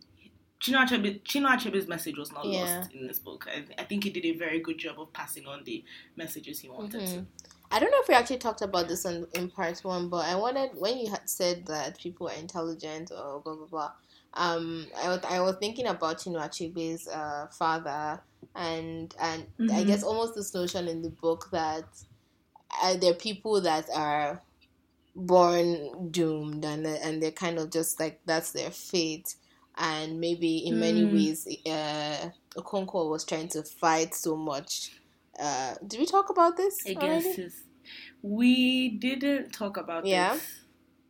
Chinua, 0.62 0.86
Achebe, 0.86 1.20
Chinua 1.22 1.56
Achebe's 1.56 1.88
message 1.88 2.16
was 2.16 2.30
not 2.30 2.44
yeah. 2.44 2.78
lost 2.78 2.92
in 2.92 3.06
this 3.06 3.18
book. 3.18 3.48
I, 3.52 3.64
I, 3.80 3.84
think 3.84 4.04
he 4.04 4.10
did 4.10 4.24
a 4.24 4.32
very 4.32 4.60
good 4.60 4.78
job 4.78 5.00
of 5.00 5.12
passing 5.12 5.46
on 5.46 5.64
the 5.64 5.84
messages 6.16 6.60
he 6.60 6.68
wanted 6.68 7.00
mm-hmm. 7.00 7.18
to. 7.20 7.26
I 7.72 7.80
don't 7.80 7.90
know 7.90 8.00
if 8.00 8.08
we 8.08 8.14
actually 8.14 8.38
talked 8.38 8.62
about 8.62 8.86
this 8.86 9.04
in, 9.04 9.26
in 9.34 9.50
part 9.50 9.80
one, 9.80 10.08
but 10.08 10.26
I 10.26 10.36
wanted 10.36 10.70
when 10.76 10.98
you 10.98 11.10
had 11.10 11.28
said 11.28 11.66
that 11.66 11.98
people 11.98 12.28
are 12.28 12.34
intelligent 12.34 13.10
or 13.10 13.40
blah 13.40 13.54
blah 13.56 13.66
blah. 13.66 13.92
um, 14.34 14.86
I 15.02 15.08
was 15.08 15.20
I 15.28 15.40
was 15.40 15.56
thinking 15.58 15.86
about 15.86 16.18
Chinua 16.18 16.48
Achebe's 16.48 17.08
uh, 17.08 17.48
father, 17.50 18.20
and 18.54 19.14
and 19.18 19.46
I 19.58 19.82
Mhm. 19.82 19.86
guess 19.86 20.02
almost 20.02 20.34
this 20.34 20.54
notion 20.54 20.86
in 20.86 21.02
the 21.02 21.10
book 21.10 21.48
that 21.50 21.88
uh, 22.82 22.96
there 22.96 23.12
are 23.12 23.16
people 23.16 23.60
that 23.62 23.88
are 23.94 24.42
born 25.16 26.10
doomed, 26.10 26.64
and 26.64 26.86
and 26.86 27.22
they're 27.22 27.32
kind 27.32 27.58
of 27.58 27.70
just 27.70 27.98
like 27.98 28.20
that's 28.26 28.52
their 28.52 28.70
fate, 28.70 29.34
and 29.76 30.20
maybe 30.20 30.58
in 30.66 30.78
many 30.78 31.02
Mm. 31.02 31.12
ways, 31.12 31.46
uh, 31.66 32.30
Okonkwo 32.56 33.10
was 33.10 33.24
trying 33.24 33.48
to 33.48 33.62
fight 33.62 34.14
so 34.14 34.36
much. 34.36 34.90
Uh, 35.38 35.74
did 35.86 35.98
we 36.00 36.06
talk 36.06 36.30
about 36.30 36.56
this? 36.56 36.82
Guess 36.84 37.38
it's, 37.38 37.62
we 38.22 38.98
didn't 38.98 39.52
talk 39.52 39.76
about 39.76 40.04
Yeah? 40.06 40.34
this. 40.34 40.42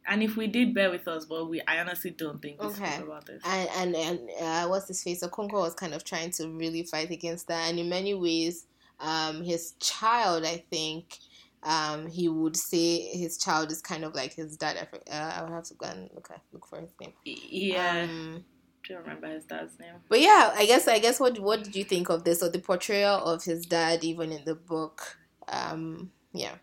And 0.06 0.22
if 0.22 0.36
we 0.36 0.48
did, 0.48 0.74
bear 0.74 0.90
with 0.90 1.06
us. 1.06 1.26
But 1.26 1.48
we, 1.48 1.60
I 1.66 1.78
honestly 1.78 2.10
don't 2.10 2.40
think 2.42 2.60
we 2.60 2.66
Okay. 2.68 2.96
about 3.02 3.26
this. 3.26 3.42
and 3.44 3.68
and, 3.76 3.96
and 3.96 4.30
uh, 4.40 4.66
what's 4.68 4.88
his 4.88 5.02
face? 5.02 5.22
Okonkwo 5.22 5.60
was 5.60 5.74
kind 5.74 5.94
of 5.94 6.04
trying 6.04 6.30
to 6.32 6.48
really 6.48 6.82
fight 6.84 7.10
against 7.10 7.48
that, 7.48 7.68
and 7.68 7.78
in 7.78 7.88
many 7.88 8.14
ways, 8.14 8.66
um, 8.98 9.42
his 9.42 9.72
child, 9.80 10.44
I 10.44 10.64
think, 10.70 11.16
um, 11.62 12.06
he 12.08 12.28
would 12.28 12.56
say 12.56 13.00
his 13.16 13.38
child 13.38 13.70
is 13.70 13.80
kind 13.80 14.04
of 14.04 14.14
like 14.14 14.34
his 14.34 14.56
dad. 14.56 14.76
I 14.76 15.10
Uh, 15.10 15.32
I 15.36 15.42
would 15.42 15.52
have 15.52 15.64
to 15.64 15.74
go 15.74 15.86
and 15.86 16.10
look 16.14 16.28
at, 16.30 16.42
look 16.52 16.66
for 16.66 16.80
his 16.80 16.92
name. 17.00 17.12
yeah, 17.24 18.02
Um, 18.08 18.44
do 18.84 18.94
you 18.94 18.98
remember 18.98 19.28
his 19.28 19.44
dad's 19.44 19.78
name? 19.78 19.94
but 20.08 20.20
yeah, 20.20 20.52
I 20.56 20.66
guess 20.66 20.88
I 20.88 20.98
guess 20.98 21.20
what 21.20 21.38
what 21.38 21.62
did 21.64 21.76
you 21.76 21.84
think 21.84 22.08
of 22.10 22.24
this 22.24 22.42
or 22.42 22.48
the 22.50 22.58
portrayal 22.58 23.18
of 23.24 23.44
his 23.44 23.64
dad 23.66 24.02
even 24.04 24.32
in 24.32 24.44
the 24.44 24.54
book? 24.54 25.18
Um, 25.48 26.12
yeah. 26.32 26.56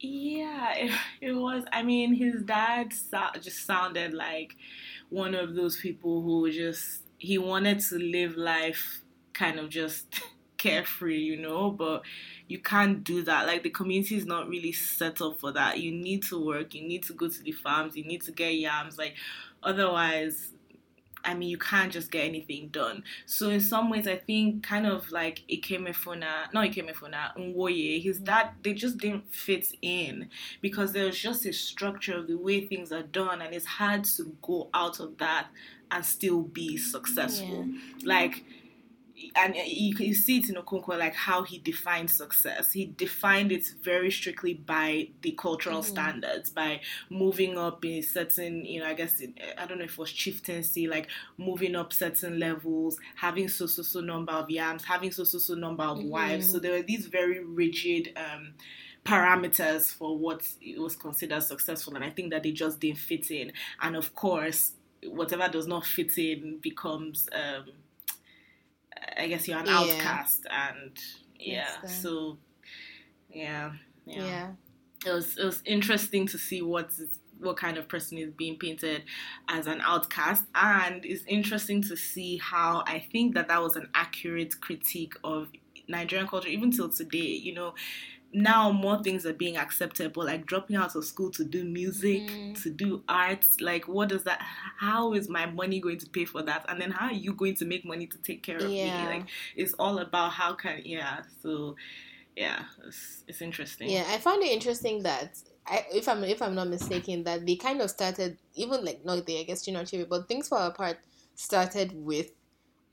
Yeah, 0.00 0.72
it, 0.76 0.92
it 1.20 1.32
was. 1.32 1.64
I 1.72 1.82
mean, 1.82 2.14
his 2.14 2.42
dad 2.42 2.92
so- 2.92 3.38
just 3.40 3.64
sounded 3.66 4.14
like 4.14 4.56
one 5.08 5.34
of 5.34 5.54
those 5.54 5.76
people 5.76 6.22
who 6.22 6.50
just 6.50 7.02
he 7.18 7.36
wanted 7.38 7.80
to 7.80 7.96
live 7.98 8.36
life 8.36 9.02
kind 9.34 9.58
of 9.58 9.68
just 9.68 10.20
carefree, 10.60 11.18
you 11.18 11.36
know, 11.36 11.70
but 11.70 12.02
you 12.46 12.58
can't 12.58 13.02
do 13.02 13.22
that. 13.22 13.46
Like 13.46 13.62
the 13.62 13.70
community 13.70 14.16
is 14.16 14.26
not 14.26 14.48
really 14.48 14.72
set 14.72 15.22
up 15.22 15.40
for 15.40 15.52
that. 15.52 15.80
You 15.80 15.90
need 15.90 16.22
to 16.24 16.44
work, 16.44 16.74
you 16.74 16.86
need 16.86 17.02
to 17.04 17.14
go 17.14 17.28
to 17.28 17.42
the 17.42 17.52
farms, 17.52 17.96
you 17.96 18.04
need 18.04 18.22
to 18.22 18.32
get 18.32 18.54
yams, 18.54 18.98
like 18.98 19.14
otherwise 19.62 20.52
I 21.24 21.34
mean, 21.34 21.48
you 21.48 21.58
can't 21.58 21.92
just 21.92 22.10
get 22.10 22.24
anything 22.24 22.68
done. 22.68 23.04
So 23.26 23.50
in 23.50 23.60
some 23.60 23.90
ways, 23.90 24.06
I 24.06 24.16
think 24.16 24.62
kind 24.62 24.86
of 24.86 25.10
like 25.10 25.42
Ikemefuna, 25.50 26.52
not 26.52 26.66
Ikemefuna, 26.68 27.36
Nwoye, 27.36 28.02
his 28.02 28.18
dad, 28.18 28.52
they 28.62 28.72
just 28.72 28.98
didn't 28.98 29.32
fit 29.32 29.66
in 29.82 30.30
because 30.60 30.92
there's 30.92 31.18
just 31.18 31.44
a 31.46 31.52
structure 31.52 32.16
of 32.16 32.26
the 32.26 32.36
way 32.36 32.66
things 32.66 32.92
are 32.92 33.02
done, 33.02 33.42
and 33.42 33.54
it's 33.54 33.66
hard 33.66 34.04
to 34.16 34.34
go 34.42 34.68
out 34.72 35.00
of 35.00 35.18
that 35.18 35.48
and 35.90 36.04
still 36.04 36.42
be 36.42 36.76
successful. 36.76 37.66
Like, 38.02 38.44
and 39.36 39.54
you, 39.56 39.94
you 39.98 40.14
see 40.14 40.38
it 40.38 40.48
in 40.48 40.56
Okonkwo, 40.56 40.98
like 40.98 41.14
how 41.14 41.42
he 41.42 41.58
defined 41.58 42.10
success. 42.10 42.72
He 42.72 42.86
defined 42.96 43.52
it 43.52 43.64
very 43.82 44.10
strictly 44.10 44.54
by 44.54 45.08
the 45.22 45.32
cultural 45.32 45.82
Mhm. 45.82 45.84
standards, 45.84 46.50
by 46.50 46.80
moving 47.10 47.58
up 47.58 47.84
in 47.84 48.02
certain, 48.02 48.64
you 48.64 48.80
know, 48.80 48.86
I 48.86 48.94
guess, 48.94 49.20
it, 49.20 49.30
I 49.58 49.66
don't 49.66 49.78
know 49.78 49.84
if 49.84 49.92
it 49.92 49.98
was 49.98 50.12
chieftaincy, 50.12 50.86
like 50.88 51.08
moving 51.38 51.76
up 51.76 51.92
certain 51.92 52.38
levels, 52.38 52.98
having 53.16 53.48
so, 53.48 53.66
so, 53.66 53.82
so 53.82 54.00
number 54.00 54.32
of 54.32 54.48
yams, 54.50 54.84
having 54.84 55.12
so, 55.12 55.24
so, 55.24 55.38
so 55.38 55.54
number 55.54 55.84
of 55.84 56.02
wives. 56.02 56.46
Mhm. 56.46 56.50
So 56.50 56.58
there 56.58 56.72
were 56.72 56.82
these 56.82 57.06
very 57.06 57.44
rigid, 57.44 58.12
um, 58.16 58.54
parameters 59.04 59.92
for 59.92 60.16
what 60.18 60.46
was 60.76 60.94
considered 60.94 61.42
successful 61.42 61.94
and 61.94 62.04
i 62.04 62.10
think 62.10 62.30
that 62.30 62.42
they 62.42 62.52
just 62.52 62.80
didn't 62.80 62.98
fit 62.98 63.30
in 63.30 63.50
and 63.80 63.96
of 63.96 64.14
course 64.14 64.72
whatever 65.04 65.48
does 65.48 65.66
not 65.66 65.86
fit 65.86 66.18
in 66.18 66.58
becomes 66.58 67.26
um 67.32 67.64
i 69.18 69.26
guess 69.28 69.46
you're 69.48 69.58
an 69.58 69.66
Yeah. 69.66 69.68
outcast 69.68 70.46
and 70.50 70.98
yeah 71.38 71.82
so 71.84 72.38
yeah, 73.28 73.72
yeah 74.06 74.24
Yeah. 74.24 74.52
it 75.06 75.10
was 75.12 75.38
it 75.38 75.44
was 75.44 75.62
interesting 75.64 76.26
to 76.28 76.38
see 76.38 76.62
what 76.62 76.86
is 76.98 77.18
what 77.38 77.56
kind 77.56 77.78
of 77.78 77.88
person 77.88 78.18
is 78.18 78.32
being 78.32 78.56
painted 78.58 79.02
as 79.48 79.66
an 79.66 79.80
outcast 79.82 80.44
and 80.54 81.04
it's 81.04 81.24
interesting 81.26 81.82
to 81.82 81.96
see 81.96 82.36
how 82.38 82.82
i 82.86 82.98
think 83.12 83.34
that 83.34 83.48
that 83.48 83.62
was 83.62 83.76
an 83.76 83.88
accurate 83.94 84.60
critique 84.60 85.14
of 85.24 85.48
nigerian 85.88 86.28
culture 86.28 86.48
even 86.48 86.70
till 86.70 86.88
today 86.90 87.18
you 87.18 87.54
know 87.54 87.74
now 88.32 88.70
more 88.70 89.02
things 89.02 89.26
are 89.26 89.32
being 89.32 89.56
accepted 89.56 90.12
but 90.12 90.26
like 90.26 90.46
dropping 90.46 90.76
out 90.76 90.94
of 90.94 91.04
school 91.04 91.30
to 91.30 91.44
do 91.44 91.64
music 91.64 92.28
Mhm. 92.28 92.62
to 92.62 92.70
do 92.70 93.02
arts 93.08 93.60
like 93.60 93.88
what 93.88 94.08
does 94.08 94.22
that 94.24 94.40
how 94.78 95.12
is 95.14 95.28
my 95.28 95.46
money 95.46 95.80
going 95.80 95.98
to 95.98 96.06
pay 96.10 96.24
for 96.24 96.42
that 96.42 96.64
and 96.68 96.80
then 96.80 96.90
how 96.92 97.06
are 97.06 97.12
you 97.12 97.34
going 97.34 97.54
to 97.54 97.64
make 97.64 97.84
money 97.84 98.06
to 98.06 98.18
take 98.18 98.42
care 98.42 98.64
of 98.64 98.72
Yeah. 98.72 98.96
me 98.96 99.06
like 99.08 99.26
it's 99.56 99.74
all 99.74 99.98
about 99.98 100.32
how 100.32 100.54
can 100.54 100.80
yeah 100.84 101.22
so 101.42 101.74
yeah 102.36 102.64
it's, 102.86 103.24
it's 103.26 103.42
interesting 103.42 103.88
Yeah, 103.90 104.04
I 104.08 104.18
found 104.18 104.42
it 104.42 104.52
interesting 104.52 105.02
that 105.02 105.36
I, 105.66 105.84
if 105.92 106.08
I'm 106.08 106.22
if 106.24 106.40
I'm 106.42 106.54
not 106.54 106.68
mistaken, 106.68 107.24
that 107.24 107.46
they 107.46 107.56
kind 107.56 107.80
of 107.80 107.90
started 107.90 108.38
even 108.54 108.84
like 108.84 109.04
not 109.04 109.26
they 109.26 109.40
I 109.40 109.44
guess 109.44 109.66
you 109.66 109.72
know 109.72 109.84
but 110.08 110.28
things 110.28 110.48
fall 110.48 110.66
apart 110.68 110.98
started 111.34 111.92
with 111.94 112.30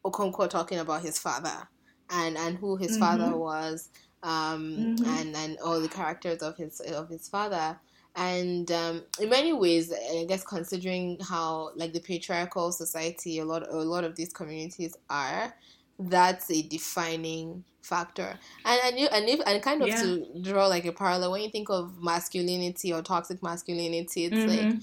Okonkwo 0.06 0.50
talking 0.50 0.80
about 0.80 1.02
his 1.02 1.20
father 1.20 1.70
and 2.10 2.38
and 2.38 2.58
who 2.58 2.78
his 2.78 2.98
father 2.98 3.32
Mhm. 3.32 3.38
was, 3.38 3.90
um, 4.24 4.92
Mhm. 4.98 5.06
and 5.06 5.36
and 5.36 5.58
all 5.60 5.80
the 5.82 5.90
characters 5.90 6.42
of 6.42 6.58
his 6.58 6.80
of 6.82 7.10
his 7.10 7.28
father. 7.28 7.80
And 8.16 8.72
um, 8.72 9.04
in 9.20 9.30
many 9.30 9.54
ways, 9.54 9.94
I 9.94 10.26
guess 10.28 10.44
considering 10.44 11.20
how 11.22 11.72
like 11.76 11.94
the 11.94 12.00
patriarchal 12.00 12.72
society 12.72 13.40
a 13.40 13.46
lot 13.46 13.68
a 13.72 13.76
lot 13.78 14.04
of 14.04 14.16
these 14.16 14.34
communities 14.34 14.96
are, 15.10 15.54
that's 16.00 16.50
a 16.52 16.62
defining 16.64 17.64
factor. 17.84 18.40
And 18.66 18.80
and 18.86 19.00
you 19.00 19.08
and 19.08 19.30
if 19.30 19.40
and 19.46 19.62
kind 19.62 19.84
of 19.84 19.90
Yeah. 19.90 20.02
to 20.02 20.26
draw 20.42 20.68
like 20.68 20.86
a 20.86 20.92
parallel 20.92 21.32
when 21.32 21.42
you 21.44 21.50
think 21.52 21.70
of 21.70 22.02
masculinity 22.02 22.92
or 22.94 23.02
toxic 23.04 23.44
masculinity, 23.44 24.26
it's 24.26 24.46
like 24.48 24.74
Mhm. 24.74 24.82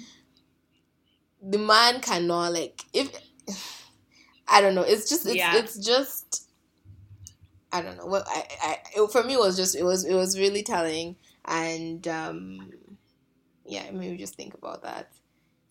the 1.42 1.58
man 1.58 2.00
cannot 2.00 2.52
like 2.52 2.82
if 2.92 3.10
I 4.48 4.60
don't 4.60 4.74
know. 4.74 4.82
It's 4.82 5.08
just 5.08 5.26
it's 5.26 5.36
Yeah. 5.36 5.56
it's 5.56 5.78
just 5.78 6.43
I 7.74 7.82
don't 7.82 7.98
know. 7.98 8.06
Well, 8.06 8.24
I, 8.28 8.44
I 8.62 8.78
it, 8.96 9.12
for 9.12 9.22
me 9.24 9.34
it 9.34 9.40
was 9.40 9.56
just 9.56 9.74
it 9.76 9.84
was 9.84 10.04
it 10.04 10.14
was 10.14 10.38
really 10.38 10.62
telling 10.62 11.16
and 11.44 12.06
um 12.08 12.70
yeah, 13.64 13.90
maybe 13.92 14.18
just 14.18 14.36
think 14.36 14.54
about 14.54 14.82
that. 14.82 15.10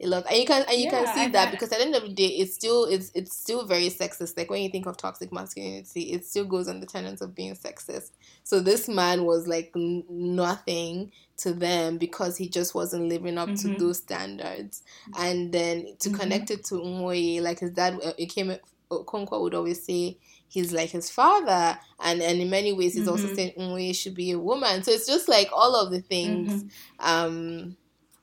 A 0.01 0.07
lot, 0.07 0.25
and 0.29 0.37
you 0.39 0.45
can 0.47 0.65
and 0.67 0.81
you 0.81 0.87
can 0.89 1.07
see 1.07 1.25
I- 1.25 1.29
that 1.29 1.51
because 1.51 1.71
at 1.71 1.79
the 1.79 1.85
end 1.85 1.95
of 1.95 2.03
the 2.03 2.09
day, 2.13 2.25
it's 2.27 2.55
still 2.55 2.85
it's 2.85 3.11
it's 3.15 3.37
still 3.37 3.65
very 3.65 3.89
sexist. 3.89 4.37
Like 4.37 4.49
when 4.49 4.63
you 4.63 4.69
think 4.69 4.87
of 4.87 4.97
toxic 4.97 5.31
masculinity, 5.31 6.11
it 6.11 6.25
still 6.25 6.45
goes 6.45 6.67
on 6.67 6.79
the 6.81 6.87
tenets 6.87 7.21
of 7.21 7.35
being 7.35 7.55
sexist. 7.55 8.11
So 8.43 8.59
this 8.59 8.89
man 8.89 9.25
was 9.25 9.47
like 9.47 9.71
n- 9.75 10.03
nothing 10.09 11.11
to 11.37 11.53
them 11.53 11.97
because 11.99 12.37
he 12.37 12.49
just 12.49 12.75
wasn't 12.75 13.09
living 13.09 13.37
up 13.37 13.55
to 13.57 13.69
Mhm. 13.69 13.77
those 13.79 13.99
standards. 13.99 14.83
And 15.15 15.53
then 15.53 15.95
to 15.99 16.09
Mhm. 16.09 16.13
connect 16.19 16.51
it 16.51 16.65
to 16.65 16.75
Nwoye, 16.75 17.41
like 17.41 17.59
his 17.59 17.71
dad, 17.71 17.99
uh, 18.03 18.13
it 18.17 18.27
came. 18.27 18.55
Okonkwo 18.91 19.41
would 19.41 19.55
always 19.55 19.85
say 19.85 20.19
he's 20.53 20.71
like 20.71 20.91
his 20.91 21.09
father, 21.09 21.77
and 21.99 22.21
and 22.21 22.39
in 22.39 22.49
many 22.49 22.71
ways 22.73 22.93
he's 22.93 23.07
also 23.07 23.27
Mhm. 23.27 23.35
saying 23.35 23.53
Nwoye 23.57 23.95
should 23.95 24.13
be 24.15 24.31
a 24.31 24.39
woman. 24.39 24.83
So 24.83 24.91
it's 24.91 25.07
just 25.07 25.27
like 25.27 25.49
all 25.51 25.75
of 25.75 25.91
the 25.91 26.01
things 26.01 26.63
Mhm. 26.63 26.71
um 26.99 27.77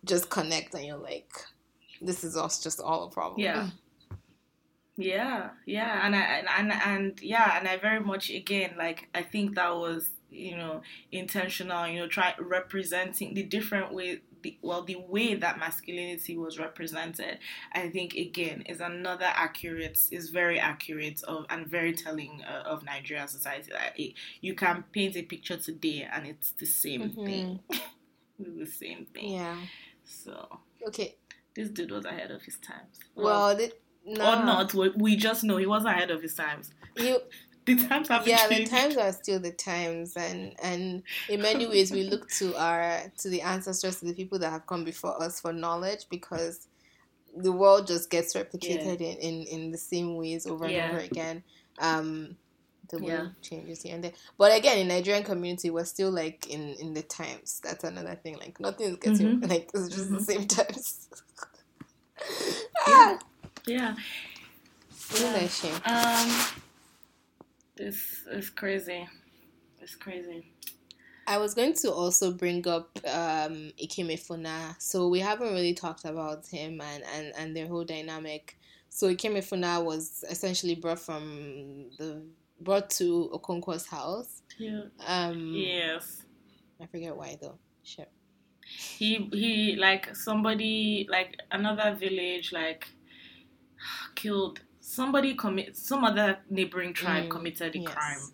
just 0.05 0.31
connect, 0.31 0.75
and 0.75 0.85
you're 0.87 0.97
like, 0.97 1.31
this 2.01 2.25
is 2.25 2.37
us 2.37 2.63
just 2.63 2.81
all 2.81 3.05
a 3.09 3.11
problem. 3.11 3.41
Yeah. 3.41 3.71
Yeah, 4.97 5.51
yeah, 5.65 6.05
and 6.05 6.15
I 6.15 6.45
and, 6.59 6.73
and 6.73 7.21
yeah, 7.23 7.59
and 7.59 7.67
I 7.67 7.79
very 7.79 8.01
much 8.01 8.29
again 8.29 8.75
like 8.77 9.09
I 9.15 9.23
think 9.23 9.55
that 9.55 9.75
was 9.75 10.11
you 10.31 10.57
know 10.57 10.83
intentional. 11.11 11.87
You 11.89 12.01
know, 12.01 12.09
try 12.09 12.35
representing 12.39 13.33
the 13.35 13.43
different 13.43 13.95
way. 13.95 14.21
The, 14.43 14.57
well, 14.63 14.83
the 14.83 14.97
way 14.97 15.35
that 15.35 15.59
masculinity 15.59 16.37
was 16.37 16.59
represented, 16.59 17.39
I 17.73 17.89
think 17.91 18.15
again 18.15 18.63
is 18.63 18.81
another 18.81 19.27
accurate, 19.27 20.01
is 20.11 20.31
very 20.31 20.59
accurate 20.59 21.23
of 21.25 21.45
and 21.51 21.67
very 21.67 21.93
telling 21.93 22.43
uh, 22.49 22.63
of 22.67 22.85
Nigerian 22.85 23.29
society. 23.29 23.71
That 23.73 23.99
it, 23.99 24.15
you 24.41 24.55
can 24.55 24.85
paint 24.93 25.17
a 25.17 25.23
picture 25.23 25.57
today 25.57 26.09
and 26.11 26.27
it's 26.27 26.53
the 26.53 26.67
same 26.67 27.11
Mhm. 27.11 27.25
thing, 27.27 27.61
it's 28.39 28.59
the 28.59 28.67
same 28.87 29.07
thing. 29.13 29.33
Yeah. 29.33 29.57
So 30.05 30.61
Okay. 30.87 31.17
this 31.55 31.69
dude 31.69 31.91
was 31.91 32.05
ahead 32.05 32.31
of 32.31 32.43
his 32.43 32.57
times. 32.59 32.99
Well, 33.15 33.55
the, 33.57 33.73
no. 34.07 34.25
or 34.25 34.45
not. 34.45 34.73
We, 34.75 34.89
we 34.91 35.17
just 35.17 35.45
know 35.45 35.59
he 35.59 35.67
wasn't 35.67 35.95
ahead 35.95 36.11
of 36.11 36.23
his 36.23 36.35
times. 36.35 36.71
You, 36.97 37.21
The 37.67 37.77
times 37.77 38.09
have 38.09 38.27
yeah, 38.27 38.49
the 38.49 38.65
times 38.67 38.97
are 38.97 39.13
still 39.13 39.39
the 39.39 39.53
times, 39.53 40.17
and 40.17 40.55
and 40.63 41.03
in 41.29 41.43
many 41.43 41.67
ways 41.67 41.93
we 41.93 42.03
look 42.05 42.29
to 42.39 42.55
our 42.57 43.03
to 43.19 43.29
the 43.29 43.43
ancestors, 43.43 44.01
to 44.01 44.07
the 44.07 44.15
people 44.15 44.39
that 44.41 44.51
have 44.51 44.67
come 44.67 44.85
before 44.85 45.23
us 45.23 45.41
for 45.41 45.53
knowledge, 45.53 46.07
because 46.11 46.67
the 47.37 47.53
world 47.53 47.87
just 47.87 48.11
gets 48.11 48.35
replicated 48.35 49.01
in, 49.01 49.17
in 49.19 49.43
in 49.47 49.71
the 49.71 49.79
same 49.79 50.17
ways 50.17 50.47
over 50.47 50.65
and 50.67 50.77
over 50.77 50.99
again. 50.99 51.45
Um, 51.79 52.37
the 52.91 52.99
world 52.99 53.09
Yeah. 53.09 53.27
changes 53.43 53.83
here 53.83 53.95
and 53.95 54.03
there, 54.03 54.13
but 54.37 54.57
again, 54.57 54.79
in 54.79 54.89
Nigerian 54.89 55.23
community, 55.23 55.71
we're 55.71 55.85
still 55.85 56.11
like 56.11 56.49
in 56.49 56.75
in 56.81 56.95
the 56.95 57.03
times. 57.03 57.61
That's 57.63 57.85
another 57.85 58.17
thing. 58.17 58.37
Like 58.39 58.59
nothing 58.59 58.89
is 58.89 58.97
getting 58.97 59.39
Mhm. 59.39 59.49
like 59.49 59.71
it's 59.75 59.89
just 59.91 60.11
the 60.11 60.17
Mhm. 60.17 60.21
same 60.25 60.47
times. 60.49 61.09
Yeah. 62.89 63.19
Yeah. 63.67 63.97
Isn't 65.15 65.33
that 65.33 65.43
a 65.43 65.49
shame? 65.49 65.75
Um, 65.85 66.47
it's 67.81 68.25
it's 68.31 68.51
crazy. 68.51 69.09
It's 69.81 69.97
crazy. 69.97 70.53
I 71.27 71.39
was 71.39 71.55
going 71.55 71.75
to 71.75 71.93
also 71.93 72.33
bring 72.33 72.67
up 72.67 72.99
um, 73.07 73.73
Ikemefuna. 73.81 74.75
So 74.81 75.09
we 75.09 75.21
haven't 75.21 75.53
really 75.53 75.75
talked 75.75 76.05
about 76.05 76.47
him 76.47 76.81
and, 76.81 77.05
and, 77.15 77.33
and 77.39 77.57
their 77.57 77.69
whole 77.69 77.85
dynamic. 77.85 78.59
So 78.89 79.15
Ikemefuna 79.15 79.85
was 79.85 80.25
essentially 80.29 80.75
brought 80.75 80.99
from 80.99 81.91
the 81.99 82.23
brought 82.61 82.91
to 82.91 83.31
Okonkwo's 83.33 83.87
house. 83.87 84.43
Yeah. 84.59 84.83
Um, 85.07 85.53
Yes. 85.55 86.25
I 86.83 86.87
forget 86.87 87.17
why 87.17 87.39
though. 87.41 87.59
Sure. 87.85 88.07
He 88.67 89.29
he 89.33 89.77
like 89.77 90.15
somebody 90.17 91.07
like 91.09 91.37
another 91.51 91.95
village 91.95 92.53
like 92.53 92.89
killed 94.15 94.61
somebody 94.91 95.35
commit 95.35 95.77
some 95.77 96.05
other 96.05 96.39
neighboring 96.49 96.93
tribe 96.93 97.25
Mm, 97.25 97.31
committed 97.31 97.75
a 97.77 97.79
yes. 97.79 97.93
crime 97.95 98.25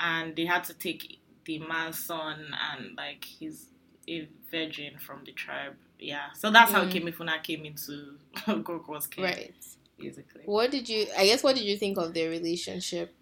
and 0.00 0.36
they 0.36 0.46
had 0.46 0.64
to 0.64 0.74
take 0.74 1.18
the 1.44 1.58
man's 1.58 1.98
son 1.98 2.38
and 2.70 2.96
like 2.96 3.24
he's 3.24 3.66
a 4.08 4.28
virgin 4.50 4.98
from 4.98 5.22
the 5.24 5.32
tribe. 5.32 5.74
Yeah. 5.98 6.32
So 6.34 6.50
that's 6.50 6.72
how 6.72 6.84
Mm. 6.84 6.90
Ikemefuna 6.92 7.42
came 7.42 7.64
into 7.64 8.16
Goko's 8.64 9.06
case. 9.06 9.22
Right. 9.24 9.54
Basically. 9.98 10.42
What 10.46 10.70
did 10.72 10.88
you? 10.88 11.06
I 11.16 11.26
guess 11.26 11.44
what 11.44 11.54
did 11.54 11.64
you 11.64 11.76
think 11.76 11.96
of 11.98 12.12
their 12.14 12.28
relationship 12.30 13.14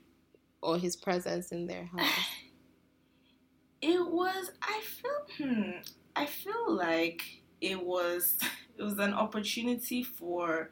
or 0.63 0.79
his 0.79 0.97
presence 0.97 1.53
in 1.53 1.67
their 1.67 1.85
house? 1.85 2.07
It 3.83 4.07
was. 4.07 4.51
I 4.63 4.81
feel. 4.83 5.47
Hmm. 5.49 5.71
I 6.15 6.27
feel 6.27 6.67
like 6.75 7.23
it 7.61 7.83
was. 7.85 8.39
It 8.79 8.85
was 8.85 8.99
an 8.99 9.13
opportunity 9.13 10.03
for. 10.03 10.71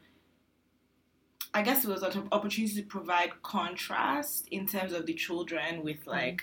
I 1.54 1.62
guess 1.62 1.84
it 1.84 1.88
was 1.90 2.02
an 2.02 2.28
opportunity 2.30 2.74
to 2.76 2.82
provide 2.82 3.42
contrast 3.42 4.48
in 4.50 4.66
terms 4.66 4.92
of 4.92 5.06
the 5.06 5.14
children 5.14 5.82
with 5.82 6.06
like. 6.06 6.42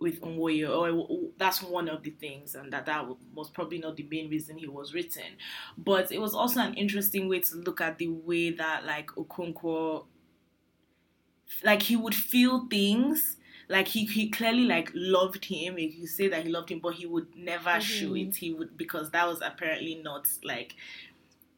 With 0.00 0.20
Nwoye, 0.20 0.68
or 0.68 1.30
that's 1.38 1.62
one 1.62 1.88
of 1.88 2.02
the 2.02 2.10
things, 2.10 2.56
and 2.56 2.70
that 2.72 2.84
that 2.86 3.06
was 3.32 3.48
probably 3.48 3.78
not 3.78 3.96
the 3.96 4.02
main 4.10 4.28
reason 4.28 4.58
he 4.58 4.66
was 4.66 4.92
written, 4.92 5.22
but 5.78 6.10
it 6.12 6.18
was 6.20 6.34
also 6.34 6.60
an 6.60 6.74
interesting 6.74 7.28
way 7.28 7.38
to 7.40 7.56
look 7.56 7.80
at 7.80 7.96
the 7.98 8.08
way 8.08 8.50
that 8.50 8.84
like 8.84 9.06
Okonkwo, 9.12 10.04
like 11.62 11.82
he 11.82 11.96
would 11.96 12.14
feel 12.14 12.66
things. 12.68 13.36
Like 13.68 13.88
he, 13.88 14.04
he 14.04 14.28
clearly 14.28 14.64
like 14.64 14.90
loved 14.94 15.44
him. 15.46 15.78
You 15.78 15.92
could 16.00 16.08
say 16.10 16.28
that 16.28 16.44
he 16.44 16.50
loved 16.50 16.70
him 16.70 16.80
but 16.80 16.94
he 16.94 17.06
would 17.06 17.34
never 17.34 17.80
show 17.80 18.10
Mhm. 18.10 18.28
it. 18.28 18.36
He 18.36 18.52
would 18.52 18.76
because 18.76 19.10
that 19.12 19.26
was 19.26 19.40
apparently 19.42 19.94
not 19.94 20.28
like 20.42 20.74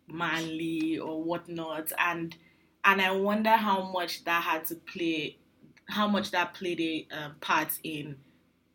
manly 0.06 0.99
or 0.99 1.23
whatnot. 1.25 1.90
And 1.99 2.37
and 2.86 3.02
i 3.02 3.10
wonder 3.10 3.50
how 3.50 3.82
much 3.92 4.24
that 4.24 4.42
had 4.42 4.64
to 4.64 4.74
play 4.76 5.36
how 5.88 6.08
much 6.08 6.30
that 6.30 6.54
played 6.54 6.80
a 6.80 7.06
um, 7.16 7.34
part 7.40 7.68
in 7.82 8.16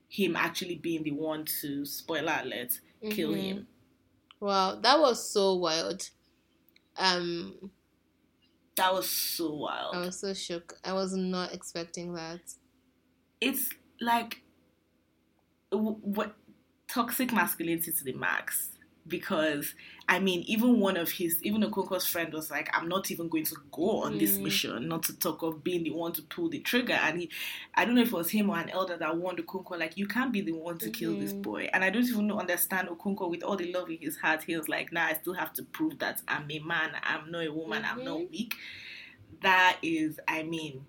him 0.08 0.36
actually 0.36 0.76
being 0.76 1.04
the 1.04 1.12
one 1.12 1.44
to 1.62 1.84
spoiler 1.86 2.40
alert 2.44 2.80
kill 3.10 3.32
Mhm. 3.32 3.42
him 3.44 3.68
Wow, 4.40 4.76
that 4.82 5.00
was 5.00 5.32
so 5.32 5.54
wild. 5.54 6.10
Um, 6.98 7.70
that 8.76 8.92
was 8.92 9.08
so 9.08 9.54
wild 9.54 9.96
I 9.96 10.00
was 10.00 10.20
so 10.20 10.34
shook. 10.34 10.74
I 10.84 10.94
was 10.94 11.14
not 11.14 11.54
expecting 11.54 12.14
that. 12.16 12.42
it's 13.40 13.70
like 14.02 14.42
w- 15.72 15.98
what 16.02 16.36
toxic 16.88 17.32
masculinity 17.32 17.92
to 17.92 18.04
the 18.04 18.14
max 18.14 18.72
because 19.08 19.74
I 20.08 20.20
mean 20.20 20.42
even 20.48 20.80
one 20.80 20.96
of 20.96 21.10
his 21.12 21.42
even 21.44 21.62
Okonkwo's 21.64 22.06
friend 22.06 22.32
was 22.34 22.52
like 22.52 22.70
I'm 22.74 22.88
not 22.88 23.10
even 23.10 23.30
going 23.30 23.46
to 23.46 23.56
go 23.72 24.02
on 24.04 24.18
this 24.20 24.38
Mm. 24.38 24.44
mission 24.44 24.88
not 24.88 25.04
to 25.04 25.18
talk 25.18 25.42
of 25.42 25.64
being 25.64 25.84
the 25.84 25.90
one 25.92 26.14
to 26.14 26.22
pull 26.22 26.50
the 26.50 26.60
trigger 26.60 26.94
and 26.94 27.20
he 27.20 27.30
I 27.74 27.84
don't 27.84 27.96
know 27.96 28.02
if 28.02 28.10
it 28.10 28.14
was 28.14 28.30
him 28.30 28.50
or 28.52 28.58
an 28.60 28.70
elder 28.70 28.98
that 28.98 29.18
warned 29.18 29.40
Okonkwo 29.40 29.80
like 29.80 29.98
you 29.98 30.06
can't 30.08 30.32
be 30.32 30.42
the 30.42 30.52
one 30.54 30.78
to 30.78 30.92
kill 30.92 31.16
this 31.20 31.34
Mhm. 31.34 31.42
boy 31.42 31.70
and 31.74 31.84
I 31.84 31.90
don't 31.90 32.08
even 32.08 32.28
know- 32.28 32.40
understand 32.40 32.90
Okonkwo 32.90 33.30
with 33.30 33.44
all 33.44 33.56
the 33.58 33.72
love 33.74 33.90
in 33.90 33.98
his 33.98 34.18
heart 34.18 34.44
he 34.44 34.56
was 34.56 34.70
like 34.70 34.92
nah 34.94 35.06
I 35.06 35.14
still 35.16 35.34
have 35.34 35.52
to 35.54 35.64
prove 35.64 35.98
that 36.00 36.22
I'm 36.28 36.50
a 36.52 36.60
man 36.60 36.92
I'm 37.02 37.32
not 37.32 37.46
a 37.46 37.52
woman 37.52 37.84
I'm 37.84 38.04
not 38.06 38.20
Mhm. 38.20 38.30
weak 38.32 38.56
that 39.42 39.78
is 39.82 40.20
I 40.28 40.44
mean 40.44 40.86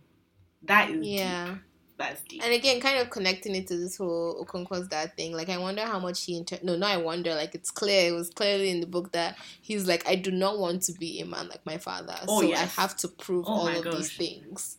that 0.64 0.90
is 0.90 1.06
Yeah. 1.06 1.46
deep 1.54 1.62
that's 2.02 2.22
deep 2.22 2.42
And 2.44 2.52
again, 2.52 2.80
kind 2.80 2.98
of 2.98 3.10
connecting 3.10 3.54
it 3.54 3.66
to 3.68 3.76
this 3.76 3.96
whole 3.96 4.44
Okonkwo's 4.44 4.88
dad 4.88 5.16
thing. 5.16 5.32
Like, 5.32 5.48
I 5.48 5.58
wonder 5.58 5.82
how 5.82 5.98
much 5.98 6.24
he 6.24 6.36
inter- 6.36 6.58
no, 6.62 6.76
no, 6.76 6.86
I 6.86 6.96
wonder. 6.96 7.34
Like, 7.34 7.54
it's 7.54 7.70
clear. 7.70 8.08
It 8.08 8.12
was 8.12 8.30
clearly 8.30 8.70
in 8.70 8.80
the 8.80 8.86
book 8.86 9.12
that 9.12 9.36
he's 9.60 9.86
like, 9.86 10.06
I 10.08 10.14
do 10.16 10.30
not 10.30 10.58
want 10.58 10.82
to 10.82 10.92
be 10.92 11.20
a 11.20 11.26
man 11.26 11.48
like 11.48 11.64
my 11.66 11.78
father, 11.78 12.14
Oh, 12.28 12.40
so 12.40 12.52
I 12.52 12.58
have 12.58 12.96
to 12.98 13.08
prove 13.08 13.46
Oh, 13.48 13.52
all 13.52 13.68
of 13.68 13.84
these 13.84 14.12
things. 14.12 14.78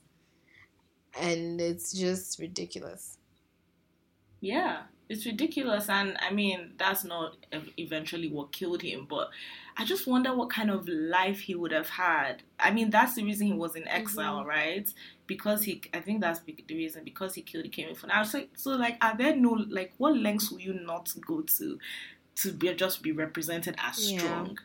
And 1.20 1.62
it's 1.62 1.94
just 1.94 2.40
ridiculous. 2.40 3.18
Yeah, 4.42 4.84
it's 5.10 5.26
ridiculous, 5.26 5.90
and 5.90 6.18
I 6.22 6.32
mean 6.32 6.74
that's 6.78 7.04
not 7.04 7.36
eventually 7.78 8.30
what 8.30 8.52
killed 8.52 8.82
him. 8.82 9.06
But 9.10 9.30
I 9.78 9.86
just 9.86 10.08
wonder 10.08 10.36
what 10.36 10.50
kind 10.50 10.70
of 10.70 10.88
life 10.88 11.42
he 11.42 11.56
would 11.56 11.72
have 11.72 11.90
had. 11.90 12.44
I 12.60 12.72
mean, 12.72 12.90
that's 12.90 13.16
the 13.16 13.24
reason 13.24 13.48
he 13.48 13.54
was 13.54 13.76
in 13.76 13.88
exile, 13.88 14.40
mm-hmm. 14.40 14.50
right? 14.50 14.94
Because 15.26 15.64
he, 15.64 15.82
I 15.94 16.00
think 16.00 16.22
that's 16.22 16.40
the 16.40 16.56
reason 16.70 17.04
because 17.04 17.34
he 17.36 17.42
killed 17.42 17.66
Ikemefuna. 17.66 18.26
So, 18.26 18.44
so 18.56 18.72
like, 18.72 18.98
are 19.02 19.18
there 19.18 19.36
no 19.36 19.52
like 19.70 19.94
what 19.98 20.18
lengths 20.18 20.52
will 20.52 20.60
you 20.60 20.74
not 20.74 21.14
go 21.26 21.42
to 21.42 21.80
to 22.36 22.52
be 22.52 22.74
just 22.74 23.02
be 23.02 23.12
represented 23.12 23.76
as 23.80 24.12
Yeah. 24.12 24.20
strong? 24.20 24.58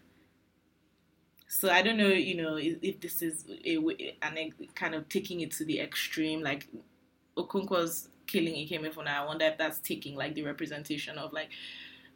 So 1.50 1.70
I 1.70 1.80
don't 1.80 1.96
know, 1.96 2.08
you 2.08 2.36
know, 2.36 2.56
if, 2.56 2.76
if 2.82 3.00
this 3.00 3.22
is 3.22 3.44
a, 3.64 3.78
way- 3.78 4.16
an 4.20 4.52
kind 4.74 4.94
of 4.94 5.08
taking 5.08 5.40
it 5.40 5.50
to 5.52 5.64
the 5.64 5.80
extreme, 5.80 6.42
like 6.42 6.68
Okonkwo's 7.38 8.08
killing 8.28 8.54
Ikemefuna. 8.54 9.08
I 9.08 9.26
wonder 9.26 9.46
if 9.46 9.58
that's 9.58 9.80
taking 9.80 10.14
like 10.14 10.34
the 10.34 10.44
representation 10.44 11.18
of 11.18 11.32
like 11.32 11.48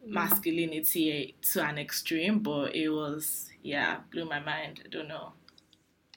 masculinity 0.05 1.35
to 1.41 1.63
an 1.63 1.77
extreme, 1.77 2.39
but 2.39 2.75
it 2.75 2.89
was 2.89 3.49
yeah, 3.61 3.97
blew 4.11 4.25
my 4.25 4.39
mind. 4.39 4.81
I 4.85 4.89
don't 4.89 5.07
know. 5.07 5.33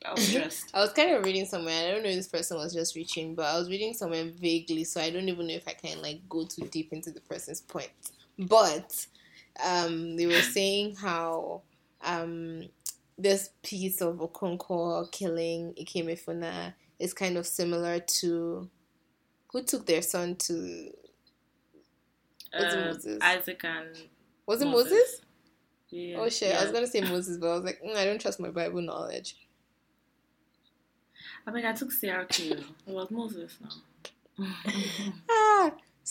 I 0.04 0.12
was 0.12 0.28
stressed. 0.28 0.70
I 0.74 0.80
was 0.80 0.92
kind 0.92 1.12
of 1.12 1.24
reading 1.24 1.46
somewhere. 1.46 1.88
I 1.88 1.90
don't 1.92 2.02
know 2.02 2.11
if 2.11 2.16
this 2.16 2.28
person 2.28 2.59
was 2.59 2.74
just 2.74 2.94
reaching, 2.94 3.35
but 3.35 3.46
I 3.46 3.59
was 3.59 3.68
reading 3.68 3.94
somewhere 3.94 4.30
vaguely, 4.38 4.85
so 4.85 5.00
I 5.00 5.11
don't 5.11 5.28
even 5.28 5.46
know 5.46 5.54
if 5.54 5.66
I 5.66 5.72
can 5.72 6.02
like 6.02 6.20
go 6.28 6.44
too 6.44 6.68
deep 6.70 6.92
into 6.92 7.11
the 7.11 7.20
person's 7.20 7.61
point. 7.61 7.90
But 8.38 9.06
um, 9.64 10.16
they 10.16 10.26
were 10.26 10.32
saying 10.42 10.96
how 10.96 11.62
um, 12.02 12.64
this 13.18 13.50
piece 13.62 14.00
of 14.00 14.16
Okonkwo 14.16 15.11
killing 15.12 15.74
Ikemefuna 15.74 16.74
is 16.98 17.14
kind 17.14 17.37
of 17.37 17.46
similar 17.46 18.00
to 18.00 18.68
who 19.52 19.62
took 19.62 19.87
their 19.87 20.02
son 20.02 20.37
to 20.37 20.92
Was 22.52 22.74
it 22.74 22.78
Uh, 22.78 22.85
Moses? 22.87 23.18
Isaac 23.22 23.64
and 23.64 23.96
was 24.46 24.62
it 24.62 24.66
Moses? 24.66 25.20
Yeah, 25.90 26.18
Oh 26.18 26.28
shit! 26.28 26.54
I 26.56 26.62
was 26.62 26.72
gonna 26.72 26.87
say 26.87 27.00
Moses, 27.12 27.38
but 27.38 27.48
I 27.48 27.54
was 27.54 27.64
like, 27.64 27.80
mm, 27.82 27.94
I 27.96 28.04
don't 28.04 28.20
trust 28.20 28.40
my 28.40 28.50
Bible 28.50 28.82
knowledge. 28.82 29.37
I 31.46 31.50
mean, 31.52 31.64
I 31.64 31.72
took 31.72 31.90
CRK. 31.92 32.50
It 32.50 32.64
was 32.87 33.11
Moses 33.11 33.56
now. 33.62 34.46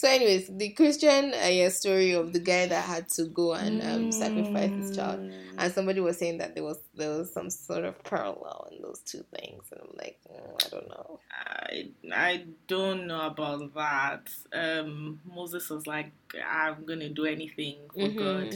So, 0.06 0.12
anyways, 0.12 0.52
the 0.56 0.70
Christian 0.70 1.34
uh, 1.34 1.48
yeah, 1.48 1.70
story 1.70 2.12
of 2.12 2.32
the 2.32 2.40
guy 2.40 2.68
that 2.68 2.86
had 2.86 3.10
to 3.18 3.26
go 3.26 3.54
and 3.54 3.82
um, 3.82 4.12
sacrifice 4.12 4.70
his 4.70 4.96
child, 4.96 5.20
Mm. 5.20 5.32
and 5.58 5.74
somebody 5.74 6.00
was 6.00 6.20
saying 6.20 6.38
that 6.38 6.54
there 6.54 6.64
was 6.64 6.78
there 6.94 7.10
was 7.18 7.34
some 7.34 7.50
sort 7.50 7.86
of 7.86 8.04
parallel 8.04 8.70
in 8.72 8.84
those 8.84 9.00
two 9.00 9.26
things, 9.36 9.64
and 9.72 9.82
I'm 9.82 9.98
like, 9.98 10.20
mm, 10.32 10.66
I 10.66 10.70
don't 10.70 10.90
know. 10.90 11.20
I 11.32 11.90
I 12.14 12.46
don't 12.68 13.08
know 13.08 13.26
about 13.26 13.74
that. 13.74 14.30
Um, 14.54 15.22
Moses 15.26 15.72
was 15.72 15.88
like, 15.88 16.12
I'm 16.48 16.86
gonna 16.86 17.10
do 17.10 17.26
anything 17.26 17.78
for 17.92 18.02
Mhm. 18.02 18.16
God. 18.20 18.56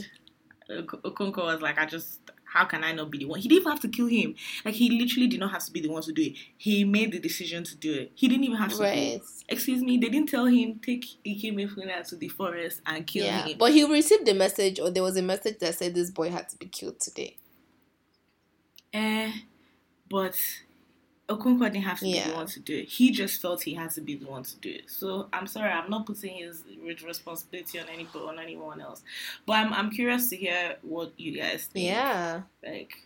Ok- 0.70 1.02
Okonkwo 1.02 1.46
was 1.46 1.60
like, 1.60 1.78
I 1.80 1.84
just, 1.86 2.20
how 2.52 2.64
can 2.64 2.82
I 2.82 2.92
not 2.92 3.10
be 3.10 3.18
the 3.18 3.26
one? 3.26 3.38
He 3.38 3.48
didn't 3.48 3.60
even 3.62 3.72
have 3.72 3.80
to 3.82 3.88
kill 3.88 4.06
him. 4.06 4.34
Like 4.64 4.74
he 4.74 4.90
literally 4.90 5.28
did 5.28 5.38
not 5.40 5.52
have 5.52 5.64
to 5.64 5.70
be 5.72 5.80
the 5.80 5.88
one 5.88 6.02
to 6.02 6.12
do 6.12 6.22
it. 6.22 6.32
He 6.56 6.84
made 6.84 7.12
the 7.12 7.20
decision 7.20 7.62
to 7.64 7.76
do 7.76 7.92
it. 7.92 8.12
He 8.14 8.26
didn't 8.28 8.44
even 8.44 8.56
have 8.56 8.72
to. 8.72 8.82
Right? 8.82 9.20
Excuse 9.48 9.82
me, 9.82 9.98
they 9.98 10.08
didn't 10.08 10.28
tell 10.28 10.46
him 10.46 10.80
take 10.84 11.04
Ikemefuna 11.24 12.08
to 12.08 12.16
the 12.16 12.28
forest 12.28 12.80
and 12.86 13.06
kill 13.06 13.24
Yeah, 13.24 13.46
him. 13.46 13.58
but 13.58 13.72
he 13.72 13.84
received 13.84 14.26
the 14.26 14.34
message, 14.34 14.80
or 14.80 14.90
there 14.90 15.02
was 15.02 15.16
a 15.16 15.22
message 15.22 15.58
that 15.60 15.76
said 15.76 15.94
this 15.94 16.10
boy 16.10 16.30
had 16.30 16.48
to 16.48 16.56
be 16.56 16.66
killed 16.66 16.98
today. 16.98 17.36
Eh, 18.92 19.30
but 20.08 20.36
Okonkwo 21.30 21.72
didn't 21.72 21.84
have 21.84 22.00
to 22.00 22.04
be 22.04 22.18
the 22.18 22.34
one 22.34 22.46
to 22.46 22.60
do 22.60 22.76
it. 22.78 22.88
He 22.88 23.12
just 23.12 23.40
felt 23.40 23.62
he 23.62 23.74
had 23.74 23.90
to 23.92 24.00
be 24.00 24.16
the 24.16 24.26
one 24.26 24.42
to 24.42 24.56
do 24.56 24.70
it. 24.70 24.90
So 24.90 25.28
I'm 25.32 25.46
sorry, 25.46 25.70
I'm 25.70 25.88
not 25.88 26.04
putting 26.04 26.34
his 26.36 26.64
responsibility 27.04 27.78
on 27.78 27.86
any 27.88 28.06
on 28.14 28.38
anyone 28.40 28.80
else. 28.80 29.02
But 29.46 29.54
I'm 29.54 29.72
I'm 29.72 29.90
curious 29.90 30.28
to 30.30 30.36
hear 30.36 30.76
what 30.82 31.12
you 31.16 31.40
guys 31.40 31.66
think. 31.66 31.86
Yeah, 31.86 32.42
Like, 32.66 33.04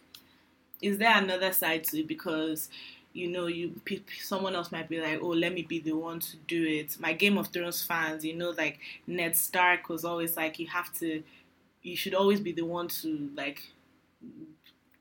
is 0.80 0.96
there 0.98 1.16
another 1.16 1.52
side 1.52 1.84
to 1.84 2.00
it? 2.00 2.08
Because 2.08 2.70
you 3.12 3.28
know, 3.28 3.46
you 3.46 3.78
someone 4.22 4.56
else 4.56 4.72
might 4.72 4.88
be 4.88 5.00
like, 5.00 5.20
"Oh, 5.22 5.28
let 5.28 5.52
me 5.52 5.62
be 5.62 5.78
the 5.78 5.92
one 5.92 6.18
to 6.20 6.36
do 6.48 6.64
it." 6.64 6.98
My 6.98 7.12
Game 7.12 7.36
of 7.36 7.48
Thrones 7.48 7.82
fans, 7.82 8.24
you 8.24 8.34
know, 8.34 8.50
like 8.50 8.78
Ned 9.06 9.36
Stark 9.36 9.90
was 9.90 10.04
always 10.04 10.34
like, 10.36 10.58
"You 10.58 10.66
have 10.68 10.92
to, 10.98 11.22
you 11.82 11.96
should 11.96 12.14
always 12.14 12.40
be 12.40 12.52
the 12.52 12.64
one 12.64 12.88
to 12.88 13.30
like 13.36 13.62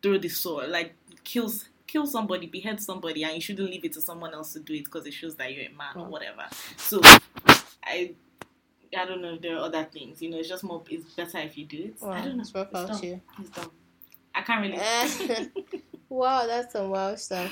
throw 0.02 0.18
the 0.18 0.30
sword, 0.30 0.70
like 0.70 0.94
kills 1.24 1.70
kill 1.94 2.08
somebody, 2.08 2.48
behead 2.48 2.82
somebody, 2.82 3.24
and 3.24 3.36
you 3.36 3.42
shouldn't 3.42 3.70
leave 3.70 3.86
it 3.86 3.94
to 3.94 4.02
someone 4.02 4.34
else 4.34 4.52
to 4.54 4.60
do 4.60 4.74
it 4.74 4.86
because 4.86 5.06
it 5.06 5.14
shows 5.14 5.36
that 5.36 5.54
you're 5.54 5.66
a 5.66 5.78
man 5.78 5.96
or 5.96 6.08
Mm. 6.08 6.10
whatever. 6.10 6.46
So 6.78 7.00
I 7.84 8.16
I 8.98 9.06
don't 9.06 9.22
know 9.22 9.34
if 9.36 9.42
there 9.42 9.56
are 9.58 9.66
other 9.66 9.84
things. 9.86 10.22
You 10.22 10.30
know, 10.32 10.38
it's 10.38 10.50
just 10.50 10.64
more. 10.64 10.84
It's 10.90 11.14
better 11.14 11.38
if 11.40 11.58
you 11.58 11.66
do 11.66 11.84
it. 11.86 12.04
I 12.04 12.22
don't 12.22 12.38
know. 12.38 12.44
it's 12.44 12.56
out 12.56 12.88
dumb. 12.88 13.02
here. 13.02 13.22
It's 13.40 13.50
dumb. 13.52 13.72
I 14.36 14.42
can't 14.42 14.62
really. 14.62 15.50
wow, 16.10 16.46
that's 16.48 16.74
some 16.74 16.90
wild 16.90 17.20
stuff. 17.20 17.52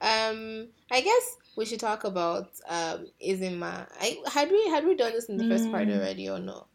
Um, 0.00 0.68
I 0.90 1.00
guess 1.02 1.36
we 1.56 1.64
should 1.66 1.80
talk 1.80 2.04
about 2.04 2.48
um 2.68 3.06
Ezinma. 3.26 3.86
I 4.00 4.16
had 4.32 4.50
we 4.50 4.68
had 4.68 4.86
we 4.86 4.94
done 4.96 5.12
this 5.12 5.26
in 5.26 5.36
the 5.36 5.44
first 5.44 5.70
part 5.70 5.88
Mm. 5.88 5.96
already 5.96 6.28
or 6.30 6.38
no? 6.38 6.66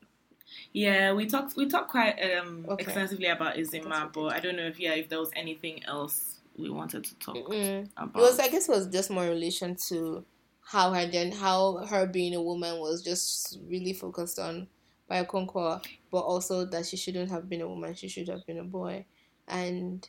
Yeah, 0.72 1.14
we 1.14 1.26
talked 1.28 1.56
we 1.56 1.68
talked 1.68 1.90
quite 1.90 2.16
um 2.38 2.66
Okay. 2.70 2.84
extensively 2.84 3.28
about 3.28 3.56
Ezinma, 3.56 4.12
but 4.14 4.28
I 4.34 4.40
don't 4.40 4.56
know 4.56 4.68
if 4.68 4.80
yeah 4.80 4.94
if 4.94 5.10
there 5.10 5.20
was 5.20 5.32
anything 5.36 5.84
else 5.86 6.33
we 6.58 6.70
wanted 6.70 7.04
to 7.04 7.16
talk 7.20 7.36
Mm-mm. 7.36 7.90
about. 7.98 8.22
It 8.22 8.26
was 8.26 8.40
I 8.40 8.50
guess 8.50 8.70
it 8.70 8.72
was 8.72 8.88
just 8.88 9.10
more 9.10 9.24
in 9.26 9.30
relation 9.30 9.76
to 9.90 10.26
how 10.62 10.94
her 10.94 11.06
then 11.06 11.32
how 11.32 11.86
her 11.86 12.06
being 12.06 12.36
a 12.36 12.42
woman 12.42 12.80
was 12.80 13.02
just 13.02 13.60
really 13.68 13.94
focused 13.94 14.40
on 14.40 14.68
by 15.08 15.24
Okonkwo, 15.24 15.84
but 16.12 16.20
also 16.20 16.66
that 16.66 16.86
she 16.86 16.98
shouldn't 16.98 17.30
have 17.30 17.50
been 17.50 17.62
a 17.62 17.68
woman, 17.68 17.94
she 17.94 18.08
should 18.08 18.30
have 18.30 18.46
been 18.46 18.60
a 18.60 18.64
boy. 18.64 19.06
And 19.48 20.08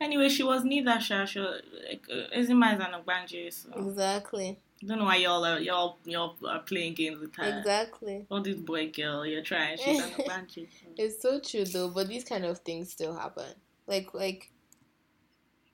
Anyway, 0.00 0.28
she 0.28 0.42
was 0.42 0.64
neither. 0.64 0.98
She 1.00 1.14
like 1.14 2.06
uh, 2.10 2.38
is 2.38 2.48
an 2.48 2.60
Ogbanje, 2.60 3.52
so 3.52 3.70
exactly. 3.88 4.58
I 4.82 4.86
don't 4.86 4.98
know 4.98 5.04
why 5.04 5.16
y'all 5.16 5.44
are 5.44 5.60
y'all 5.60 5.98
y'all 6.04 6.36
are 6.48 6.60
playing 6.60 6.94
games 6.94 7.20
with 7.20 7.36
her. 7.36 7.58
Exactly. 7.58 8.26
All 8.30 8.40
this 8.40 8.56
boy 8.56 8.90
girl, 8.90 9.26
you're 9.26 9.42
trying. 9.42 9.76
She's 9.76 10.00
an. 10.00 10.12
It's 10.96 11.20
so 11.20 11.38
true 11.40 11.64
though, 11.64 11.90
but 11.90 12.08
these 12.08 12.24
kind 12.24 12.44
of 12.44 12.58
things 12.60 12.90
still 12.92 13.14
happen. 13.14 13.52
Like 13.86 14.14
like 14.14 14.50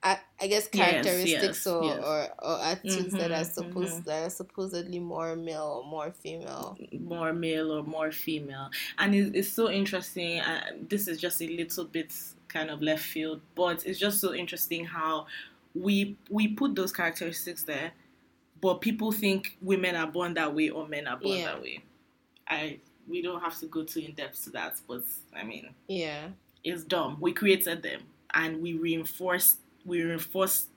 I, 0.07 0.19
I 0.43 0.47
guess 0.47 0.67
characteristics 0.67 1.59
yes, 1.65 1.67
or, 1.67 1.83
yes. 1.83 2.03
or 2.09 2.19
or 2.47 2.55
attitudes 2.71 3.13
that 3.19 3.31
are 3.31 3.45
Mhm, 3.45 3.53
supposed 3.59 4.05
that 4.05 4.19
are 4.27 4.29
supposedly 4.41 4.99
more 4.99 5.35
male 5.35 5.69
or 5.83 5.83
more 5.95 6.11
female. 6.23 6.77
more 7.15 7.33
male 7.33 7.71
or 7.75 7.83
more 7.83 8.11
female 8.11 8.69
and 8.99 9.09
it's, 9.15 9.31
it's 9.39 9.49
so 9.59 9.65
interesting 9.81 10.39
uh, 10.39 10.61
this 10.89 11.07
is 11.07 11.19
just 11.19 11.41
a 11.41 11.47
little 11.61 11.85
bit 11.85 12.13
kind 12.47 12.69
of 12.69 12.81
left 12.81 13.03
field 13.03 13.39
but 13.55 13.77
it's 13.87 13.99
just 13.99 14.17
so 14.21 14.29
interesting 14.33 14.85
how 14.85 15.13
we 15.75 16.15
we 16.29 16.47
put 16.61 16.75
those 16.75 16.91
characteristics 16.93 17.63
there 17.63 17.91
but 18.61 18.75
people 18.87 19.11
think 19.11 19.57
women 19.61 19.93
are 19.95 20.07
born 20.17 20.33
that 20.33 20.53
way 20.57 20.69
or 20.69 20.87
men 20.87 21.05
are 21.07 21.17
born 21.17 21.37
Yeah. 21.37 21.45
that 21.45 21.61
way 21.61 21.83
i 22.47 22.79
we 23.07 23.21
don't 23.21 23.41
have 23.41 23.57
to 23.59 23.65
go 23.67 23.83
too 23.83 23.99
in 24.07 24.13
depth 24.13 24.43
to 24.45 24.49
that 24.51 24.73
but 24.87 25.03
i 25.35 25.43
mean 25.43 25.65
Yeah. 25.87 26.29
it's 26.63 26.83
dumb 26.83 27.17
we 27.19 27.31
created 27.33 27.81
them 27.83 28.01
and 28.33 28.61
we 28.61 28.73
reinforce 28.73 29.57
we 29.87 30.03
reinforce 30.03 30.67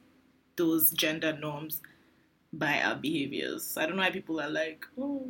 those 0.57 0.91
gender 0.91 1.37
norms 1.37 1.83
by 2.53 2.81
our 2.81 2.95
behaviors. 2.97 3.77
I 3.77 3.87
don't 3.87 3.97
know 3.97 4.03
why 4.03 4.11
people 4.11 4.41
are 4.41 4.49
like, 4.51 4.85
oh, 4.99 5.29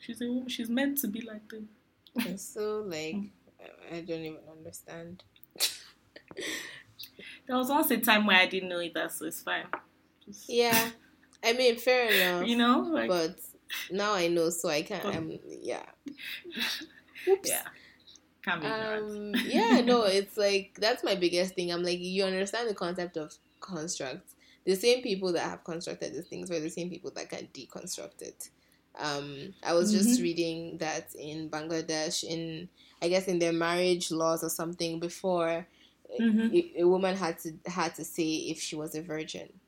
she's 0.00 0.20
a 0.22 0.26
woman, 0.26 0.48
she's 0.48 0.70
meant 0.70 0.98
to 0.98 1.08
be 1.08 1.20
like 1.20 1.46
this. 1.50 1.62
And 2.26 2.40
so 2.40 2.82
like 2.86 3.16
I 3.92 4.00
don't 4.00 4.24
even 4.24 4.38
understand. 4.50 5.22
There 7.46 7.56
was 7.56 7.68
once 7.68 7.90
a 7.92 7.96
time 7.98 8.26
where 8.26 8.36
I 8.36 8.46
didn't 8.46 8.68
know 8.68 8.80
either, 8.80 9.08
so 9.08 9.26
it's 9.26 9.40
fine. 9.42 9.66
Just- 10.24 10.48
Yeah. 10.48 10.90
I 11.44 11.52
mean 11.52 11.76
fair 11.76 12.08
enough. 12.10 12.48
You 12.48 12.56
know, 12.56 12.80
like 12.80 13.08
but 13.08 13.38
now 13.90 14.14
I 14.14 14.26
know 14.28 14.50
so 14.50 14.68
I 14.68 14.82
can 14.82 15.00
But- 15.02 15.14
I'm 15.14 15.38
yeah. 15.62 15.82
Oops. 17.28 17.48
yeah, 17.48 17.62
Um, 18.62 19.40
yeah, 19.42 19.80
no, 19.84 20.02
it's 20.04 20.36
like 20.36 20.76
that's 20.80 21.04
my 21.04 21.14
biggest 21.14 21.54
thing. 21.54 21.70
I'm 21.72 21.82
like, 21.82 21.98
you 22.00 22.24
understand 22.24 22.68
the 22.68 22.74
concept 22.74 23.16
of 23.16 23.32
constructs. 23.60 24.34
The 24.64 24.74
same 24.74 25.02
people 25.02 25.32
that 25.34 25.48
have 25.48 25.64
constructed 25.64 26.14
these 26.14 26.26
things 26.28 26.50
were 26.50 26.60
the 26.60 26.70
same 26.70 26.90
people 26.90 27.12
that 27.12 27.28
can 27.30 27.48
deconstruct 27.48 28.22
it. 28.22 28.50
Um, 28.98 29.54
I 29.62 29.74
was 29.74 29.90
just 29.92 30.18
Mhm. 30.18 30.18
reading 30.18 30.78
that 30.78 31.14
in 31.14 31.50
Bangladesh, 31.50 32.24
in 32.24 32.70
I 33.02 33.08
guess 33.08 33.28
in 33.28 33.38
their 33.38 33.52
marriage 33.52 34.10
laws 34.10 34.42
or 34.42 34.48
something, 34.50 35.00
before 35.00 35.68
Mhm. 36.18 36.52
a, 36.52 36.72
a 36.80 36.84
woman 36.88 37.14
had 37.16 37.38
to 37.40 37.58
had 37.66 37.94
to 37.96 38.04
say 38.04 38.36
if 38.36 38.58
she 38.58 38.74
was 38.76 38.94
a 38.94 39.02
virgin, 39.02 39.60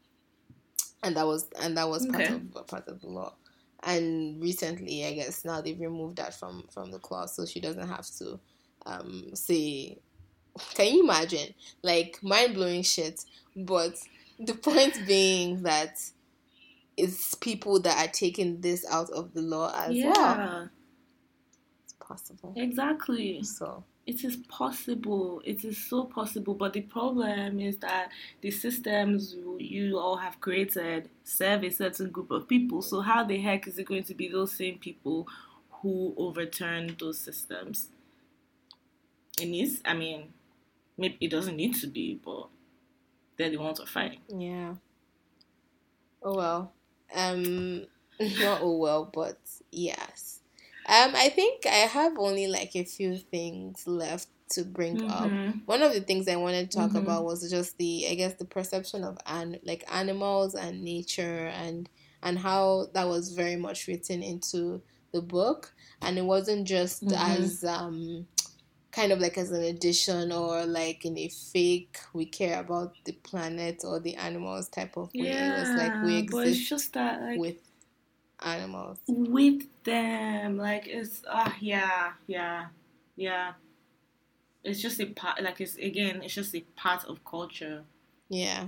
and 1.02 1.16
that 1.16 1.26
was 1.26 1.48
and 1.60 1.76
that 1.76 1.88
was 1.88 2.06
part 2.06 2.26
Okay. 2.26 2.28
of 2.28 2.52
part 2.66 2.88
of 2.88 3.00
the 3.00 3.08
law. 3.08 3.36
And 3.82 4.42
recently, 4.42 5.04
I 5.06 5.14
guess 5.14 5.44
now 5.44 5.60
they've 5.60 5.78
removed 5.78 6.16
that 6.16 6.34
from 6.34 6.66
from 6.72 6.90
the 6.90 6.98
clause, 6.98 7.36
so 7.36 7.46
she 7.46 7.60
doesn't 7.60 7.88
have 7.88 8.06
to 8.18 8.40
um, 8.86 9.30
say. 9.34 9.98
Can 10.74 10.92
you 10.92 11.04
imagine? 11.04 11.54
Like 11.82 12.18
mind 12.20 12.54
blowing 12.54 12.82
shit, 12.82 13.24
but 13.54 13.94
the 14.40 14.54
point 14.54 15.00
being 15.06 15.62
that 15.62 15.98
it's 16.98 17.34
people 17.36 17.80
that 17.80 18.04
are 18.04 18.10
taking 18.10 18.60
this 18.60 18.84
out 18.90 19.08
of 19.10 19.32
the 19.32 19.40
law 19.40 19.72
as 19.74 19.94
yeah, 19.94 20.12
well. 20.12 20.68
It's 21.84 21.94
possible. 21.94 22.52
exactly. 22.56 23.42
So 23.44 23.84
It 24.06 24.24
is 24.24 24.36
possible. 24.48 25.40
It 25.44 25.64
is 25.64 25.78
so 25.78 26.04
possible. 26.04 26.54
But 26.54 26.72
the 26.72 26.80
problem 26.80 27.60
is 27.60 27.76
that 27.78 28.10
the 28.40 28.50
systems 28.50 29.36
you 29.58 29.96
all 29.96 30.16
have 30.16 30.40
created 30.40 31.08
serve 31.22 31.62
a 31.62 31.70
certain 31.70 32.10
group 32.10 32.32
of 32.32 32.48
people. 32.48 32.82
So 32.82 33.00
how 33.00 33.22
the 33.24 33.40
heck 33.40 33.68
is 33.68 33.78
it 33.78 33.86
going 33.86 34.04
to 34.04 34.14
be 34.14 34.28
those 34.28 34.52
same 34.52 34.78
people 34.78 35.28
who 35.70 36.14
overturn 36.16 36.96
those 36.98 37.18
systems? 37.20 37.88
It 39.40 39.46
needs. 39.46 39.80
I 39.84 39.94
mean, 39.94 40.32
maybe 40.96 41.18
it 41.20 41.30
doesn't 41.30 41.56
need 41.56 41.74
to 41.76 41.86
be, 41.86 42.20
but 42.24 42.48
they're 43.36 43.50
the 43.50 43.58
ones 43.58 43.80
are 43.80 43.86
fighting. 43.86 44.20
Yeah. 44.28 44.74
Oh 46.22 46.34
well. 46.34 46.74
Um 47.14 47.86
not 48.20 48.60
oh 48.62 48.76
well, 48.78 49.10
but 49.12 49.38
yes. 49.70 50.40
Um 50.86 51.12
I 51.14 51.28
think 51.28 51.66
I 51.66 51.86
have 51.86 52.18
only 52.18 52.46
like 52.48 52.74
a 52.74 52.84
few 52.84 53.16
things 53.18 53.86
left 53.86 54.28
to 54.50 54.64
bring 54.64 55.00
up. 55.06 55.30
Mhm. 55.30 55.62
One 55.66 55.82
of 55.82 55.92
the 55.92 56.00
things 56.00 56.28
I 56.28 56.36
wanted 56.36 56.70
to 56.70 56.76
talk 56.78 56.92
Mhm. 56.92 56.96
about 56.96 57.24
was 57.24 57.48
just 57.50 57.76
the 57.78 58.06
I 58.10 58.14
guess 58.14 58.34
the 58.34 58.44
perception 58.46 59.04
of 59.04 59.18
an 59.26 59.58
like 59.64 59.84
animals 59.92 60.54
and 60.54 60.82
nature 60.82 61.46
and 61.48 61.88
and 62.22 62.38
how 62.38 62.86
that 62.94 63.08
was 63.08 63.32
very 63.34 63.56
much 63.56 63.86
written 63.86 64.22
into 64.22 64.82
the 65.12 65.22
book 65.22 65.72
and 66.02 66.18
it 66.18 66.24
wasn't 66.24 66.66
just 66.66 67.04
Mhm. 67.04 67.12
as 67.12 67.64
um 67.64 68.26
kind 68.98 69.12
of 69.12 69.20
like 69.20 69.38
as 69.38 69.52
an 69.52 69.62
addition 69.62 70.32
or 70.32 70.66
like 70.66 71.04
in 71.04 71.16
a 71.16 71.28
fake 71.28 71.98
we 72.14 72.24
care 72.26 72.58
about 72.58 72.92
the 73.04 73.12
planet 73.12 73.82
or 73.84 74.00
the 74.00 74.16
animals 74.16 74.68
type 74.68 74.96
of 74.96 75.08
way. 75.14 75.28
it 75.28 75.52
was 75.60 75.76
like 75.76 76.02
we 76.02 76.22
but 76.22 76.38
it's 76.38 76.56
exist 76.56 76.68
just 76.68 76.92
that 76.94 77.20
like 77.22 77.38
with 77.38 77.58
animals. 78.40 78.98
with 79.06 79.62
them 79.84 80.56
like 80.58 80.88
it's 80.88 81.22
ah 81.30 81.54
yeah 81.60 82.12
yeah 82.26 82.66
yeah 83.14 83.52
it's 84.64 84.80
just 84.82 85.00
a 85.00 85.06
part 85.06 85.40
like 85.42 85.60
it's 85.60 85.76
again 85.76 86.20
it's 86.24 86.34
just 86.34 86.54
a 86.56 86.60
part 86.76 87.04
of 87.04 87.24
culture 87.24 87.84
Yeah. 88.28 88.66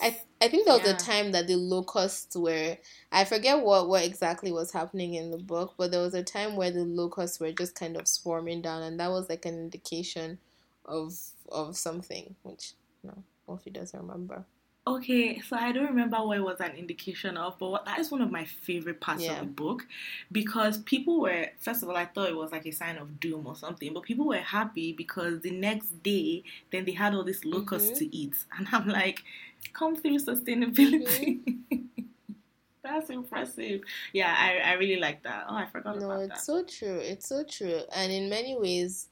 I 0.00 0.16
I 0.40 0.48
think 0.48 0.66
there 0.66 0.76
was 0.78 0.86
Yeah. 0.86 0.94
a 0.94 0.96
time 0.96 1.32
that 1.32 1.46
the 1.46 1.56
locusts 1.56 2.36
were 2.36 2.76
I 3.12 3.24
forget 3.24 3.62
what 3.64 3.88
what 3.88 4.04
exactly 4.04 4.52
was 4.52 4.72
happening 4.72 5.14
in 5.14 5.30
the 5.30 5.38
book, 5.38 5.74
but 5.76 5.90
there 5.90 6.00
was 6.02 6.14
a 6.14 6.22
time 6.22 6.56
where 6.56 6.70
the 6.70 6.84
locusts 6.84 7.40
were 7.40 7.52
just 7.52 7.74
kind 7.74 7.96
of 7.96 8.06
swarming 8.08 8.62
down, 8.62 8.82
and 8.82 9.00
that 9.00 9.10
was 9.10 9.28
like 9.28 9.46
an 9.46 9.54
indication 9.58 10.38
of 10.84 11.14
of 11.50 11.76
something, 11.76 12.36
which 12.42 12.74
no, 13.02 13.24
Mofi 13.48 13.72
doesn't 13.72 13.98
remember. 14.00 14.44
okay 14.86 15.38
so 15.40 15.56
i 15.56 15.72
don't 15.72 15.86
remember 15.88 16.16
what 16.24 16.38
it 16.38 16.40
was 16.40 16.58
an 16.60 16.70
indication 16.72 17.36
of 17.36 17.54
but 17.58 17.68
what, 17.70 17.84
that 17.84 17.98
is 17.98 18.10
one 18.10 18.22
of 18.22 18.30
my 18.30 18.44
favorite 18.46 18.98
parts 18.98 19.22
Yeah. 19.22 19.34
of 19.34 19.40
the 19.40 19.44
book 19.44 19.86
because 20.32 20.78
people 20.78 21.20
were 21.20 21.48
first 21.60 21.82
of 21.82 21.90
all 21.90 21.96
i 21.96 22.06
thought 22.06 22.30
it 22.30 22.36
was 22.36 22.50
like 22.50 22.64
a 22.66 22.70
sign 22.70 22.96
of 22.96 23.20
doom 23.20 23.46
or 23.46 23.54
something 23.54 23.92
but 23.92 24.04
people 24.04 24.26
were 24.26 24.38
happy 24.38 24.94
because 24.94 25.42
the 25.42 25.50
next 25.50 26.02
day 26.02 26.44
then 26.72 26.86
they 26.86 26.92
had 26.92 27.14
all 27.14 27.24
these 27.24 27.44
locusts 27.44 27.90
Mhm. 27.90 27.98
to 27.98 28.16
eat 28.16 28.34
and 28.56 28.68
i'm 28.72 28.88
like 28.88 29.22
come 29.72 29.96
through 29.96 30.18
sustainability 30.18 31.40
Mm-hmm. 31.44 31.84
That's 32.82 33.10
impressive. 33.10 33.82
Yeah, 34.14 34.34
I, 34.36 34.70
I 34.70 34.72
really 34.74 34.96
like 34.98 35.22
that. 35.24 35.44
Oh, 35.48 35.54
I 35.54 35.66
forgot 35.66 35.98
No, 35.98 36.06
about 36.06 36.08
that. 36.08 36.28
No, 36.28 36.34
it's 36.34 36.46
so 36.46 36.64
true. 36.64 36.98
It's 36.98 37.28
so 37.28 37.44
true, 37.44 37.80
and 37.94 38.10
in 38.10 38.30
many 38.30 38.56
ways, 38.56 39.08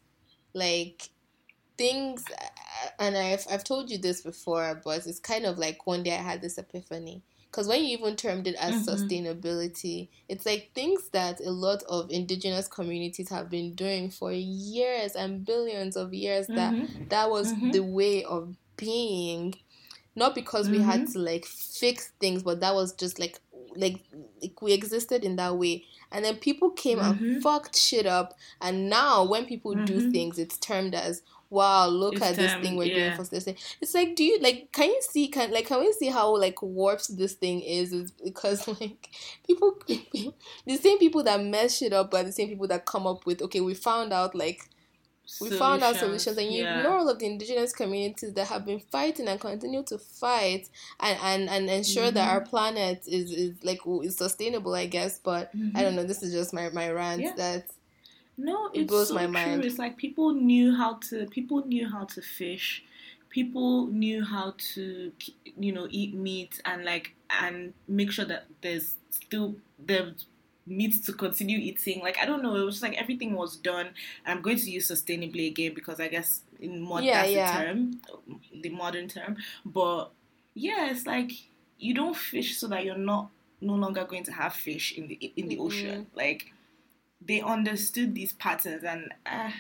like 0.55 1.11
things. 1.77 2.25
And 2.99 3.17
I've 3.17 3.47
I've 3.51 3.65
told 3.65 3.91
you 3.91 3.99
this 3.99 4.23
before, 4.23 4.81
but 4.85 5.07
it's 5.07 5.21
kind 5.21 5.45
of 5.47 5.59
like 5.59 5.87
one 5.87 6.03
day 6.03 6.13
I 6.15 6.23
had 6.23 6.41
this 6.41 6.59
epiphany. 6.59 7.23
Because 7.51 7.67
when 7.67 7.83
you 7.83 7.97
even 7.99 8.15
termed 8.17 8.47
it 8.47 8.57
as 8.57 8.75
Mhm. 8.75 8.85
sustainability, 8.87 10.09
it's 10.29 10.45
like 10.45 10.73
things 10.75 11.09
that 11.11 11.41
a 11.41 11.51
lot 11.51 11.83
of 11.89 12.11
indigenous 12.11 12.69
communities 12.69 13.31
have 13.31 13.49
been 13.49 13.75
doing 13.75 14.11
for 14.11 14.33
years 14.33 15.15
and 15.17 15.45
billions 15.45 15.97
of 15.97 16.13
years. 16.15 16.49
That 16.51 16.75
Mhm. 16.75 17.09
that 17.11 17.31
was 17.31 17.53
Mhm. 17.53 17.73
the 17.73 17.81
way 17.81 18.25
of 18.25 18.57
being 18.77 19.55
not 20.19 20.35
because 20.35 20.69
we 20.69 20.81
had 20.81 21.07
to 21.07 21.19
like 21.19 21.45
fix 21.47 22.13
things 22.21 22.43
but 22.43 22.61
that 22.61 22.75
was 22.75 22.93
just 22.93 23.19
like 23.19 23.41
like, 23.77 24.01
like 24.43 24.61
we 24.63 24.73
existed 24.73 25.25
in 25.25 25.37
that 25.37 25.57
way 25.57 25.85
and 26.11 26.25
then 26.25 26.37
people 26.37 26.71
came 26.71 26.99
Mhm. 26.99 27.11
and 27.11 27.43
fucked 27.43 27.77
shit 27.79 28.07
up 28.07 28.35
and 28.61 28.89
now 28.91 29.25
when 29.25 29.45
people 29.47 29.75
do 29.75 30.01
Mhm. 30.01 30.11
things 30.11 30.39
it's 30.39 30.59
termed 30.59 30.95
as 30.95 31.23
wow, 31.51 31.87
look 31.89 32.17
It's 32.17 32.23
at 32.27 32.37
this 32.37 32.53
thing 32.57 32.77
we're 32.77 32.93
doing 32.93 33.11
for 33.11 33.25
this 33.25 33.45
thing. 33.45 33.57
It's 33.81 33.95
like, 33.95 34.15
do 34.15 34.23
you 34.23 34.39
like? 34.41 34.71
Can 34.71 34.91
you 34.91 35.01
see? 35.01 35.29
Can 35.29 35.51
like? 35.51 35.65
Can 35.67 35.81
we 35.81 35.91
see 35.95 36.09
how 36.09 36.37
like 36.37 36.61
warped 36.61 37.17
this 37.17 37.33
thing 37.33 37.63
is? 37.63 37.91
Is 37.91 38.11
because 38.11 38.69
like 38.81 39.09
people, 39.47 39.79
the 40.67 40.77
same 40.77 40.99
people 40.99 41.23
that 41.23 41.43
mess 41.43 41.79
shit 41.79 41.95
up 41.95 42.13
are 42.13 42.23
the 42.23 42.33
same 42.33 42.49
people 42.49 42.69
that 42.69 42.85
come 42.85 43.07
up 43.07 43.25
with. 43.25 43.41
Okay, 43.41 43.63
we 43.63 43.73
found 43.73 44.13
out 44.13 44.35
like 44.35 44.69
we 45.41 45.51
found 45.51 45.83
out 45.83 45.97
solutions, 45.97 46.37
and 46.39 46.51
you 46.53 46.63
yeah. 46.63 46.79
ignore 46.79 46.99
all 46.99 47.09
of 47.09 47.19
the 47.19 47.27
indigenous 47.27 47.73
communities 47.73 48.33
that 48.35 48.47
have 48.49 48.65
been 48.65 48.81
fighting 48.81 49.29
and 49.29 49.39
continue 49.41 49.83
to 49.85 49.99
fight 49.99 50.69
and 51.01 51.19
and, 51.23 51.49
and 51.51 51.71
ensure 51.71 52.11
that 52.11 52.27
Mhm. 52.29 52.33
our 52.33 52.41
planet 52.41 53.03
is 53.07 53.31
is 53.33 53.63
like 53.63 53.81
is 54.03 54.17
sustainable. 54.17 54.75
I 54.75 54.87
guess, 54.87 55.19
but 55.19 55.51
I 55.75 55.83
don't 55.83 55.97
know. 55.97 56.05
This 56.05 56.23
is 56.23 56.33
just 56.33 56.53
my 56.53 56.71
my 56.71 56.91
rant 56.91 57.23
Yeah. 57.23 57.35
that 57.37 57.67
No, 58.41 58.69
It 58.73 58.83
it's 58.83 58.89
blows 58.89 59.09
so 59.09 59.15
my 59.15 59.25
true. 59.25 59.33
mind. 59.33 59.65
It's 59.65 59.79
like 59.79 59.97
people 59.97 60.33
knew 60.33 60.75
how 60.75 60.95
to 61.11 61.27
people 61.27 61.65
knew 61.67 61.89
how 61.89 62.05
to 62.05 62.23
fish. 62.23 62.85
People 63.31 63.89
knew 63.89 64.25
how 64.25 64.55
to 64.75 65.13
you 65.59 65.73
know 65.73 65.87
eat 65.91 66.15
meat 66.15 66.61
and 66.65 66.85
like 66.85 67.15
and 67.29 67.75
make 67.87 68.11
sure 68.13 68.25
that 68.25 68.47
there's 68.63 68.97
still 69.11 69.57
there's 69.79 70.25
meat 70.69 71.03
to 71.05 71.13
continue 71.13 71.59
eating. 71.59 72.01
Like 72.01 72.19
I 72.21 72.27
don't 72.27 72.43
know, 72.43 72.55
it 72.57 72.63
was 72.65 72.77
just 72.77 72.83
like 72.83 72.97
everything 73.01 73.35
was 73.35 73.57
done. 73.57 73.91
I'm 74.27 74.43
going 74.43 74.59
to 74.59 74.71
use 74.71 74.91
sustainably 74.91 75.47
again 75.49 75.73
because 75.75 75.99
I 76.01 76.09
guess 76.09 76.43
in 76.61 76.81
more 76.81 77.01
Yeah, 77.01 77.23
that's 77.23 77.33
yeah. 77.33 77.59
the 77.59 77.65
term, 77.65 78.01
the 78.63 78.69
modern 78.71 79.09
term. 79.09 79.37
But 79.65 80.11
yeah, 80.55 80.91
it's 80.91 81.07
like 81.07 81.33
you 81.79 81.95
don't 81.95 82.17
fish 82.17 82.57
so 82.59 82.67
that 82.69 82.85
you're 82.85 82.97
not 82.99 83.31
no 83.61 83.75
longer 83.75 84.05
going 84.05 84.25
to 84.25 84.33
have 84.33 84.53
fish 84.55 84.93
in 84.97 85.09
the 85.09 85.33
in 85.37 85.49
the 85.49 85.57
Mhm. 85.57 85.61
ocean. 85.67 86.07
Like 86.15 86.53
they 87.21 87.41
understood 87.41 88.15
these 88.15 88.33
patterns 88.33 88.85
and 88.85 89.13
uh, 89.27 89.51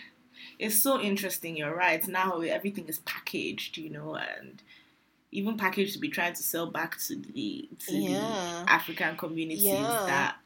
it's 0.58 0.80
so 0.80 1.00
interesting 1.00 1.56
you're 1.56 1.74
right 1.74 2.06
now 2.06 2.38
everything 2.40 2.86
is 2.88 3.00
packaged 3.00 3.76
you 3.76 3.90
know 3.90 4.14
and 4.14 4.62
even 5.32 5.56
packaged 5.56 5.92
to 5.94 5.98
be 5.98 6.08
trying 6.08 6.32
to 6.34 6.42
sell 6.42 6.70
back 6.70 6.96
to 7.00 7.16
the 7.16 7.68
to 7.80 7.96
Yeah. 7.96 8.08
the 8.08 8.70
african 8.70 9.16
communities 9.16 9.64
Yeah. 9.64 10.04
that 10.06 10.36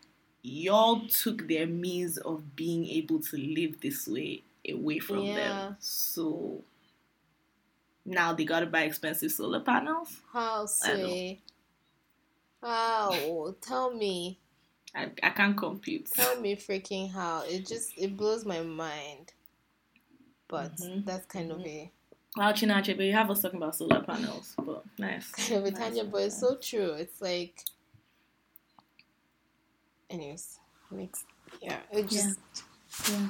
y'all 0.43 1.07
took 1.09 1.47
their 1.49 1.67
means 1.67 2.19
of 2.19 2.57
being 2.57 2.87
able 2.89 3.21
to 3.21 3.37
live 3.37 3.81
this 3.81 4.07
way 4.09 4.43
away 4.69 4.99
from 4.99 5.19
Yeah. 5.25 5.35
them 5.35 5.77
so 5.81 6.63
now 8.05 8.33
they 8.33 8.45
gotta 8.45 8.67
buy 8.67 8.83
expensive 8.83 9.31
solar 9.33 9.61
panels 9.61 10.21
how 10.33 10.67
don't- 10.83 11.39
How? 12.61 13.55
Tell 13.61 13.93
me. 13.95 14.39
i, 14.95 15.11
I 15.23 15.31
can't 15.31 15.57
compute 15.57 16.07
Tell 16.13 16.41
me 16.41 16.55
freaking 16.57 17.11
how. 17.11 17.43
It 17.43 17.67
just 17.67 17.93
it 17.97 18.17
blows 18.17 18.45
my 18.45 18.61
mind. 18.63 19.33
But 20.49 20.77
Mhm. 20.77 21.05
that's 21.05 21.27
kind 21.27 21.51
of 21.51 21.61
a 21.67 21.91
Wow, 22.37 22.53
Chinache, 22.53 22.97
but 22.97 23.05
you 23.05 23.13
have 23.13 23.31
us 23.31 23.43
talking 23.43 23.59
about 23.59 23.75
solar 23.77 24.03
panels, 24.03 24.55
but 24.57 24.85
nice. 24.99 25.29
kind 25.33 25.53
of 25.53 25.65
a 25.67 25.71
Nice, 25.73 26.03
but 26.11 26.23
it's 26.23 26.39
so 26.41 26.57
true. 26.57 26.93
It's 26.93 27.21
like 27.21 27.65
anyways, 30.13 30.59
next 30.91 31.25
yeah. 31.61 31.79
It 31.93 32.09
just 32.09 32.39
Yeah. 33.11 33.29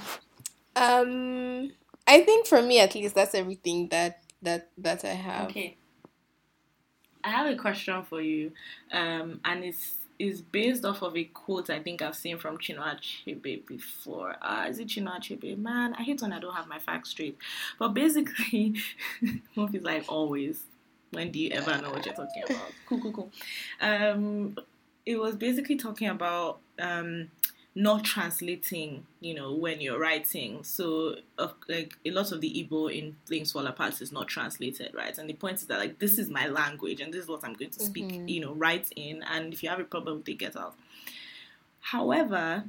um 0.77 1.73
I 2.07 2.23
think 2.23 2.47
for 2.47 2.63
me 2.63 2.81
at 2.81 2.95
least 2.95 3.15
that's 3.15 3.35
everything 3.35 3.89
that 3.89 4.23
that 4.43 4.71
that 4.79 5.05
I 5.05 5.15
have. 5.15 5.51
Okay. 5.51 5.77
I 7.25 7.31
have 7.31 7.47
a 7.53 7.57
question 7.57 8.03
for 8.03 8.21
you, 8.21 8.51
um, 8.91 9.41
and 9.45 9.65
it's 9.65 9.95
is 10.19 10.41
based 10.41 10.85
off 10.85 11.03
of 11.03 11.17
a 11.17 11.25
quote 11.25 11.69
I 11.71 11.81
think 11.81 12.01
I've 12.01 12.15
seen 12.15 12.39
from 12.39 12.59
Chinua 12.59 12.97
Achebe 12.97 13.67
before. 13.67 14.37
Uh, 14.41 14.67
is 14.69 14.79
it 14.79 14.89
Chinua 14.89 15.19
Achebe? 15.19 15.57
Man, 15.59 15.95
I 15.99 16.03
hate 16.03 16.21
when 16.23 16.33
I 16.33 16.39
don't 16.39 16.55
have 16.55 16.69
my 16.69 16.79
facts 16.79 17.11
straight. 17.11 17.37
But 17.79 17.89
basically, 17.89 18.77
is 19.23 19.83
like 19.83 20.05
always. 20.09 20.63
When 21.11 21.31
do 21.31 21.39
you 21.41 21.51
ever 21.51 21.77
know 21.83 21.91
what 21.91 22.07
you're 22.07 22.15
talking 22.15 22.43
about? 22.49 22.73
Cool, 22.89 23.01
cool, 23.01 23.13
cool. 23.13 23.31
Um, 23.81 24.57
it 25.05 25.17
was 25.17 25.37
basically 25.37 25.77
talking 25.77 26.09
about 26.09 26.61
um, 26.83 27.31
not 27.75 28.05
translating, 28.05 29.07
you 29.21 29.33
know, 29.35 29.55
when 29.55 29.81
you're 29.81 29.99
writing. 29.99 30.63
So, 30.63 31.17
uh, 31.39 31.49
like 31.69 31.97
a 32.05 32.11
lot 32.11 32.31
of 32.33 32.43
the 32.43 32.51
Igbo 32.51 32.95
in 32.95 33.17
Things 33.27 33.53
Fall 33.53 33.67
Apart 33.67 34.03
is 34.03 34.13
not 34.13 34.29
translated, 34.29 34.93
right? 34.93 35.17
And 35.17 35.27
the 35.31 35.33
point 35.35 35.57
is 35.61 35.67
that 35.69 35.79
like 35.79 35.99
this 35.99 36.19
is 36.19 36.29
my 36.29 36.47
language 36.49 37.01
and 37.01 37.15
this 37.15 37.23
is 37.23 37.29
what 37.29 37.43
I'm 37.45 37.55
going 37.55 37.71
to 37.71 37.83
speak, 37.83 38.05
Mhm. 38.13 38.29
you 38.29 38.41
know, 38.41 38.53
write 38.53 38.93
in. 38.95 39.23
And 39.23 39.55
if 39.55 39.63
you 39.63 39.71
have 39.71 39.81
a 39.81 39.85
problem 39.85 40.19
with 40.19 40.29
it, 40.29 40.35
get 40.35 40.55
out. 40.57 40.75
However, 41.81 42.65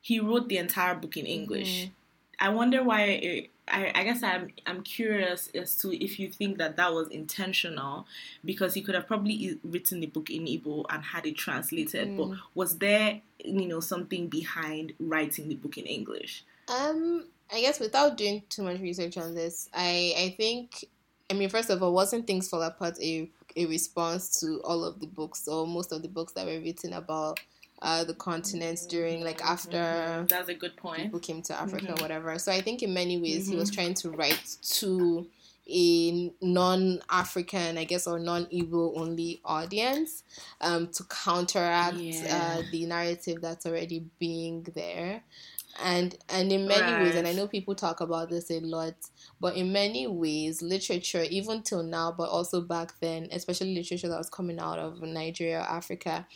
he 0.00 0.20
wrote 0.20 0.48
the 0.48 0.56
entire 0.56 0.94
book 0.94 1.16
in 1.16 1.26
English. 1.26 1.84
Mhm. 1.86 1.90
I 2.38 2.48
wonder 2.50 2.82
why. 2.82 3.48
I, 3.68 3.90
I 3.94 4.04
guess 4.04 4.22
I'm 4.22 4.50
I'm 4.66 4.82
curious 4.82 5.48
as 5.54 5.76
to 5.78 5.92
if 6.04 6.18
you 6.20 6.30
think 6.30 6.58
that 6.58 6.76
that 6.76 6.92
was 6.92 7.08
intentional, 7.08 8.06
because 8.44 8.74
he 8.74 8.82
could 8.82 8.94
have 8.94 9.06
probably 9.06 9.58
written 9.64 10.00
the 10.00 10.06
book 10.06 10.30
in 10.30 10.44
Igbo 10.46 10.84
and 10.88 11.02
had 11.02 11.26
it 11.26 11.36
translated. 11.36 12.16
But 12.16 12.26
Mm. 12.28 12.38
was 12.54 12.78
there, 12.78 13.20
you 13.44 13.66
know, 13.66 13.80
something 13.80 14.28
behind 14.28 14.92
writing 15.00 15.48
the 15.48 15.56
book 15.56 15.78
in 15.78 15.86
English? 15.86 16.44
Um, 16.68 17.26
I 17.52 17.60
guess 17.60 17.80
without 17.80 18.16
doing 18.16 18.42
too 18.48 18.62
much 18.62 18.80
research 18.80 19.16
on 19.16 19.34
this, 19.34 19.68
I 19.74 20.14
I 20.16 20.34
think 20.36 20.84
I 21.30 21.34
mean 21.34 21.48
first 21.48 21.70
of 21.70 21.82
all, 21.82 21.92
wasn't 21.92 22.26
things 22.26 22.48
fall 22.48 22.62
apart 22.62 22.98
a 23.02 23.30
a 23.56 23.66
response 23.66 24.38
to 24.40 24.60
all 24.64 24.84
of 24.84 25.00
the 25.00 25.06
books 25.06 25.48
or 25.48 25.66
most 25.66 25.90
of 25.90 26.02
the 26.02 26.08
books 26.08 26.32
that 26.34 26.44
were 26.46 26.60
written 26.60 26.92
about 26.92 27.40
uh 27.82 28.04
the 28.04 28.14
continents 28.14 28.86
during 28.86 29.22
like 29.22 29.42
after 29.44 29.76
Mhm. 29.76 30.28
that's 30.28 30.48
a 30.48 30.54
good 30.54 30.76
point. 30.76 31.02
people 31.04 31.20
came 31.20 31.42
to 31.42 31.54
Africa 31.60 31.86
Mhm. 31.86 31.98
or 31.98 32.00
whatever. 32.00 32.38
So 32.38 32.52
I 32.52 32.60
think 32.62 32.82
in 32.82 32.94
many 32.94 33.18
ways 33.18 33.48
he 33.48 33.56
was 33.56 33.70
Mhm. 33.70 33.74
trying 33.74 33.94
to 33.94 34.10
write 34.10 34.56
to 34.78 35.26
a 35.68 36.32
non-African, 36.40 37.76
I 37.76 37.84
guess, 37.84 38.06
or 38.06 38.18
non-Igbo 38.20 38.96
only 38.96 39.40
audience, 39.44 40.22
um, 40.60 40.88
to 40.92 41.04
counteract 41.04 41.98
Yeah. 41.98 42.34
uh, 42.60 42.62
the 42.70 42.86
narrative 42.86 43.40
that's 43.40 43.66
already 43.66 44.04
being 44.18 44.62
there. 44.74 45.24
And 45.82 46.16
and 46.30 46.50
in 46.52 46.66
many 46.66 46.94
ways, 46.94 47.16
and 47.16 47.26
I 47.26 47.32
know 47.32 47.46
people 47.48 47.74
talk 47.74 48.00
about 48.00 48.30
this 48.30 48.50
a 48.50 48.60
lot, 48.60 48.94
but 49.40 49.56
in 49.56 49.72
many 49.72 50.06
ways, 50.06 50.62
literature, 50.62 51.24
even 51.24 51.62
till 51.62 51.82
now, 51.82 52.12
but 52.12 52.30
also 52.30 52.62
back 52.62 52.98
then, 53.00 53.28
especially 53.30 53.74
literature 53.74 54.08
that 54.08 54.16
was 54.16 54.30
coming 54.30 54.58
out 54.58 54.78
of 54.78 55.02
Nigeria, 55.02 55.60
Africa, 55.60 56.26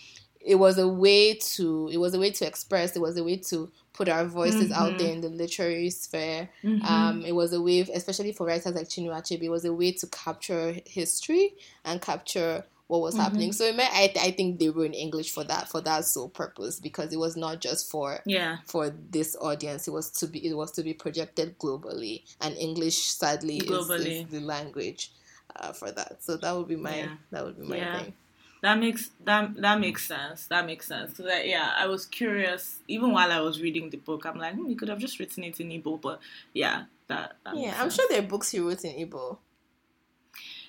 it 0.40 0.54
was 0.54 0.78
a 0.78 0.88
way 0.88 1.34
to 1.34 1.88
it 1.92 1.98
was 1.98 2.14
a 2.14 2.18
way 2.18 2.30
to 2.30 2.46
express 2.46 2.96
it 2.96 3.00
was 3.02 3.16
a 3.16 3.24
way 3.24 3.36
to 3.36 3.70
put 3.92 4.08
our 4.08 4.24
voices 4.24 4.72
out 4.72 4.92
Mhm. 4.94 4.98
there 4.98 5.12
in 5.12 5.20
the 5.20 5.28
literary 5.28 5.90
sphere 5.90 6.48
Mhm. 6.64 6.84
um 6.84 7.24
it 7.26 7.32
was 7.32 7.52
a 7.52 7.60
way 7.60 7.80
especially 7.80 8.32
for 8.32 8.46
writers 8.46 8.74
like 8.74 8.88
Chinua 8.88 9.20
Achebe 9.20 9.42
it 9.42 9.50
was 9.50 9.64
a 9.64 9.72
way 9.72 9.92
to 9.92 10.06
capture 10.06 10.76
history 10.86 11.54
and 11.84 12.00
capture 12.00 12.64
what 12.86 13.02
was 13.02 13.14
Mhm. 13.14 13.20
happening 13.20 13.52
so 13.52 13.64
it 13.66 13.76
meant, 13.76 13.92
I, 13.92 14.12
I 14.20 14.30
think 14.32 14.58
they 14.58 14.70
were 14.70 14.84
in 14.84 14.94
english 14.94 15.30
for 15.30 15.44
that 15.44 15.68
for 15.68 15.80
that 15.82 16.04
sole 16.06 16.28
purpose 16.28 16.80
because 16.80 17.12
it 17.12 17.18
was 17.18 17.36
not 17.36 17.60
just 17.60 17.90
for 17.90 18.20
yeah. 18.26 18.58
for 18.66 18.90
this 19.10 19.36
audience 19.40 19.86
it 19.86 19.92
was 19.92 20.10
to 20.12 20.26
be 20.26 20.44
it 20.44 20.54
was 20.56 20.72
to 20.72 20.82
be 20.82 20.94
projected 20.94 21.56
globally 21.58 22.24
and 22.40 22.56
english 22.56 22.96
sadly 22.96 23.58
is, 23.58 23.90
is 23.90 24.24
the 24.30 24.40
language 24.40 25.12
uh, 25.56 25.72
for 25.72 25.90
that 25.92 26.22
so 26.22 26.36
that 26.36 26.56
would 26.56 26.66
be 26.68 26.76
my 26.76 26.96
Yeah. 26.96 27.14
that 27.30 27.44
would 27.44 27.58
be 27.60 27.66
my 27.66 27.76
Yeah. 27.76 27.92
thing 27.92 28.12
That 28.62 28.78
makes 28.78 29.10
that 29.24 29.54
that 29.56 29.80
makes 29.80 30.06
sense. 30.06 30.46
That 30.48 30.66
makes 30.66 30.86
sense. 30.86 31.16
So 31.16 31.22
that 31.24 31.46
yeah, 31.46 31.72
I 31.76 31.86
was 31.86 32.04
curious 32.06 32.80
even 32.88 33.12
while 33.12 33.32
I 33.32 33.40
was 33.40 33.60
reading 33.62 33.90
the 33.90 33.96
book. 33.96 34.26
I'm 34.26 34.38
like, 34.38 34.54
hmm, 34.54 34.66
you 34.68 34.76
could 34.76 34.88
have 34.88 34.98
just 34.98 35.18
written 35.18 35.44
it 35.44 35.60
in 35.60 35.68
Igbo, 35.70 36.00
but 36.00 36.20
yeah, 36.52 36.84
that. 37.08 37.36
that 37.44 37.56
yeah 37.56 37.70
i'm 37.78 37.90
sense. 37.90 37.96
sure 37.96 38.06
there 38.08 38.20
are 38.20 38.26
books 38.26 38.50
he 38.50 38.60
wrote 38.60 38.84
in 38.84 39.08
igbo 39.08 39.38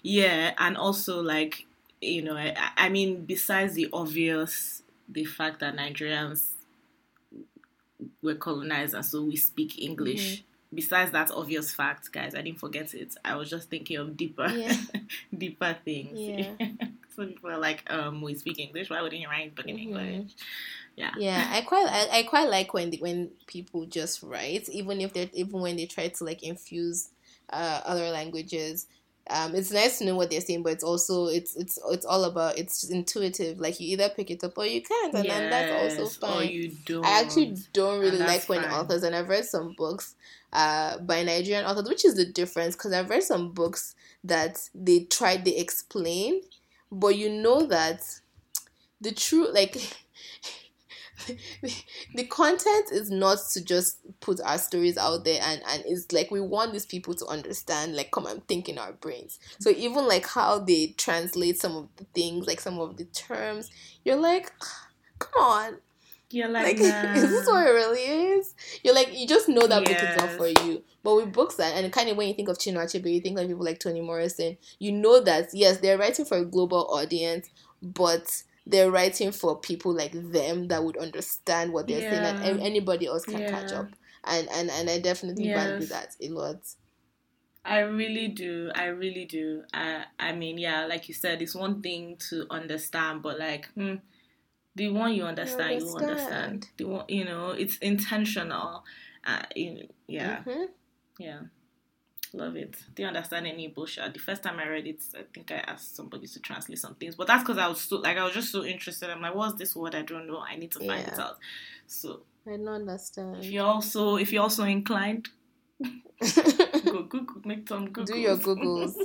Yeah, 0.04 0.54
and 0.58 0.76
also 0.78 1.22
like 1.22 1.66
you 2.02 2.24
know, 2.24 2.36
I, 2.36 2.56
I 2.78 2.90
mean, 2.90 3.26
besides 3.26 3.76
the 3.76 3.88
obvious, 3.94 4.82
the 5.08 5.24
fact 5.24 5.60
that 5.60 5.76
Nigerians 5.76 6.54
were 8.24 8.34
colonized 8.36 8.96
and 8.96 9.06
so 9.06 9.22
we 9.24 9.36
speak 9.36 9.80
English. 9.80 10.44
Besides 10.74 11.12
that 11.12 11.30
obvious 11.32 11.72
fact, 11.74 12.12
guys, 12.12 12.34
I 12.34 12.42
didn't 12.42 12.60
forget 12.60 12.94
it. 12.96 13.16
I 13.24 13.36
was 13.36 13.50
just 13.50 13.70
thinking 13.70 13.98
of 13.98 14.18
deeper, 14.18 14.48
Yeah. 14.48 14.76
deeper 15.38 15.78
things. 15.86 16.18
Yeah. 16.20 16.56
so 17.16 17.26
people 17.26 17.50
are 17.50 17.58
like, 17.58 17.84
um, 17.92 18.22
we 18.22 18.36
speak 18.36 18.60
English. 18.60 18.90
Why 18.90 19.02
wouldn't 19.02 19.22
you 19.22 19.28
write 19.30 19.56
book 19.56 19.68
in 19.68 19.76
Mhm. 19.78 19.82
English? 19.82 20.32
Yeah. 20.96 21.12
yeah 21.18 21.48
i 21.52 21.62
quite 21.62 21.88
I, 21.90 22.20
I 22.20 22.24
quite 22.24 22.50
like 22.50 22.74
when 22.74 22.94
when 23.00 23.32
people 23.48 23.86
just 23.86 24.22
write 24.24 24.68
even 24.70 25.02
if 25.02 25.14
they're 25.14 25.30
even 25.34 25.60
when 25.62 25.76
they 25.78 25.86
try 25.86 26.10
to 26.10 26.24
like 26.24 26.44
infuse 26.44 27.10
uh 27.52 27.82
other 27.86 28.10
languages 28.10 28.88
um 29.30 29.56
it's 29.56 29.72
nice 29.72 29.98
to 30.00 30.06
know 30.06 30.16
what 30.16 30.30
they're 30.30 30.42
saying 30.42 30.64
but 30.64 30.74
it's 30.74 30.84
also 30.84 31.28
it's 31.28 31.56
it's 31.56 31.80
it's 31.92 32.06
all 32.06 32.26
about 32.26 32.58
it's 32.58 32.90
intuitive 32.90 33.60
like 33.60 33.80
you 33.80 33.94
either 33.94 34.10
pick 34.10 34.30
it 34.32 34.44
up 34.44 34.58
or 34.58 34.66
you 34.66 34.82
can't 34.82 35.14
and, 35.14 35.30
then 35.30 35.50
that's 35.50 35.72
also 35.72 36.04
Yes, 36.04 36.18
Or 36.22 36.28
fine 36.28 36.52
you 36.52 36.72
don't. 36.86 37.06
I 37.06 37.22
actually 37.22 37.56
don't 37.74 38.00
really 38.00 38.20
like 38.20 38.48
when 38.50 38.64
fine. 38.64 38.72
authors, 38.72 39.04
and 39.04 39.16
I've 39.16 39.30
read 39.30 39.46
some 39.46 39.74
books 39.74 40.16
uh, 40.54 40.98
by 41.00 41.24
Nigerian 41.24 41.66
authors, 41.66 41.88
which 41.88 42.06
is 42.06 42.16
the 42.16 42.26
difference 42.26 42.76
because 42.76 42.94
I've 42.94 43.10
read 43.10 43.24
some 43.24 43.52
books 43.54 43.96
that 44.24 44.60
they 44.76 45.06
try, 45.06 45.38
they 45.38 45.56
explain, 45.58 46.42
but 46.92 47.16
you 47.16 47.30
know 47.30 47.66
that 47.68 48.02
the 49.00 49.12
true, 49.12 49.52
like, 49.54 49.74
the 52.16 52.26
content 52.26 52.92
is 52.92 53.10
not 53.10 53.38
to 53.54 53.64
just 53.64 54.00
put 54.20 54.40
our 54.42 54.58
stories 54.58 54.98
out 54.98 55.24
there 55.24 55.40
and 55.44 55.62
and 55.70 55.84
it's 55.86 56.12
like 56.12 56.32
we 56.32 56.42
want 56.42 56.74
these 56.74 56.86
people 56.86 57.14
to 57.14 57.26
understand 57.28 57.96
like 57.96 58.12
come 58.12 58.26
and 58.26 58.48
think 58.48 58.68
in 58.68 58.78
our 58.78 58.94
brains. 58.94 59.40
So 59.60 59.70
even 59.70 60.08
like 60.08 60.26
how 60.26 60.60
they 60.60 60.96
translate 60.98 61.60
some 61.60 61.76
of 61.76 61.90
the 61.98 62.06
things 62.16 62.48
like 62.48 62.60
some 62.60 62.80
of 62.80 62.98
the 62.98 63.06
terms 63.06 63.70
you're 64.04 64.16
like 64.16 64.52
ah, 64.62 64.88
come 65.20 65.44
on 65.44 65.78
You're 66.34 66.48
like, 66.50 66.66
like, 66.66 66.78
nah. 66.80 67.14
is 67.16 67.30
this 67.30 67.48
what 67.48 67.68
it 67.68 67.72
really 67.72 68.02
is? 68.02 68.56
You're 68.84 68.96
like, 68.96 69.10
you 69.18 69.28
just 69.28 69.50
know 69.50 69.68
that 69.68 69.86
book 69.86 70.02
is 70.04 70.16
not 70.16 70.32
for 70.32 70.48
you. 70.48 70.84
But 71.04 71.16
with 71.16 71.34
books 71.34 71.56
that, 71.56 71.76
and 71.76 71.92
kind 71.92 72.10
of 72.10 72.18
when 72.18 72.28
you 72.28 72.34
think 72.34 72.50
of 72.50 72.58
Chinua 72.58 72.86
Achebe, 72.86 73.14
you 73.14 73.22
think 73.22 73.40
of 73.40 73.48
people 73.48 73.66
like 73.66 73.80
Toni 73.80 74.02
Morrison, 74.02 74.58
you 74.80 74.92
know 74.92 75.20
that, 75.22 75.50
yes, 75.54 75.78
they're 75.78 75.98
writing 75.98 76.26
for 76.26 76.38
a 76.38 76.46
global 76.46 76.88
audience, 76.94 77.50
but 77.82 78.44
they're 78.66 78.92
writing 78.92 79.32
for 79.32 79.60
people 79.60 79.94
like 79.94 80.12
them 80.14 80.68
that 80.68 80.84
would 80.84 80.98
understand 80.98 81.74
what 81.74 81.88
they're 81.88 82.02
saying, 82.02 82.24
and 82.26 82.60
Yeah. 82.60 82.64
anybody 82.64 83.08
else 83.08 83.26
can 83.26 83.44
catch 83.46 83.74
up. 83.74 83.96
And, 84.24 84.48
and, 84.52 84.70
and 84.70 84.90
I 84.90 85.00
definitely 85.00 85.48
value 85.48 85.88
that 85.88 86.16
a 86.22 86.30
lot. 86.30 86.62
I 87.64 87.80
really 87.80 88.28
do. 88.28 88.72
I 88.74 88.86
really 88.86 89.26
do. 89.26 89.64
I 89.74 90.06
I 90.20 90.32
mean, 90.34 90.58
yeah, 90.58 90.86
like 90.86 91.08
you 91.08 91.14
said, 91.14 91.42
it's 91.42 91.56
one 91.56 91.82
thing 91.82 92.18
to 92.30 92.46
understand, 92.50 93.22
but 93.22 93.40
like, 93.40 93.68
hmm, 93.74 93.96
the 94.76 94.90
one 94.90 95.14
you 95.14 95.24
understand, 95.24 95.82
you 95.82 95.88
understand. 95.96 96.10
understand. 96.10 96.70
The 96.78 96.84
one, 96.86 97.06
you 97.08 97.26
know, 97.26 97.50
it's 97.52 97.78
intentional. 97.78 98.84
Uh, 99.24 99.44
you, 99.56 99.88
yeah, 100.08 100.44
Mhm. 100.46 100.68
yeah. 101.20 101.42
Love 102.34 102.56
it. 102.56 102.78
Do 102.96 103.04
you 103.04 103.08
understand 103.10 103.46
any 103.46 103.68
bullshit? 103.68 104.14
The 104.14 104.20
first 104.20 104.42
time 104.42 104.58
I 104.58 104.68
read 104.68 104.88
it, 104.88 105.04
I 105.18 105.24
think 105.34 105.52
I 105.52 105.56
asked 105.58 105.96
somebody 105.98 106.28
to 106.28 106.40
translate 106.40 106.80
some 106.80 106.96
things, 106.96 107.16
but 107.16 107.28
that's 107.28 107.44
because 107.44 107.58
I 107.58 107.68
was 107.68 107.82
so 107.82 107.98
like 107.98 108.18
I 108.18 108.24
was 108.24 108.34
just 108.34 108.52
so 108.52 108.64
interested. 108.64 109.10
I'm 109.10 109.22
like, 109.22 109.36
what's 109.36 109.56
this 109.56 109.76
word? 109.76 109.96
I 109.96 110.04
don't 110.04 110.28
know. 110.28 110.40
I 110.40 110.56
need 110.56 110.72
to 110.72 110.80
find 110.80 111.06
it 111.08 111.20
out. 111.20 111.38
So 111.88 112.22
I 112.48 112.52
don't 112.52 112.68
understand. 112.70 113.44
if 113.44 113.52
you're 113.52 113.66
also 113.66 114.16
if 114.16 114.32
you're 114.32 114.44
also 114.44 114.64
inclined, 114.64 115.28
go 115.82 117.04
Google, 117.04 117.42
make 117.44 117.68
some 117.68 117.90
Googles. 117.90 118.06
Do 118.08 118.18
your 118.18 118.38
Googles. 118.38 118.96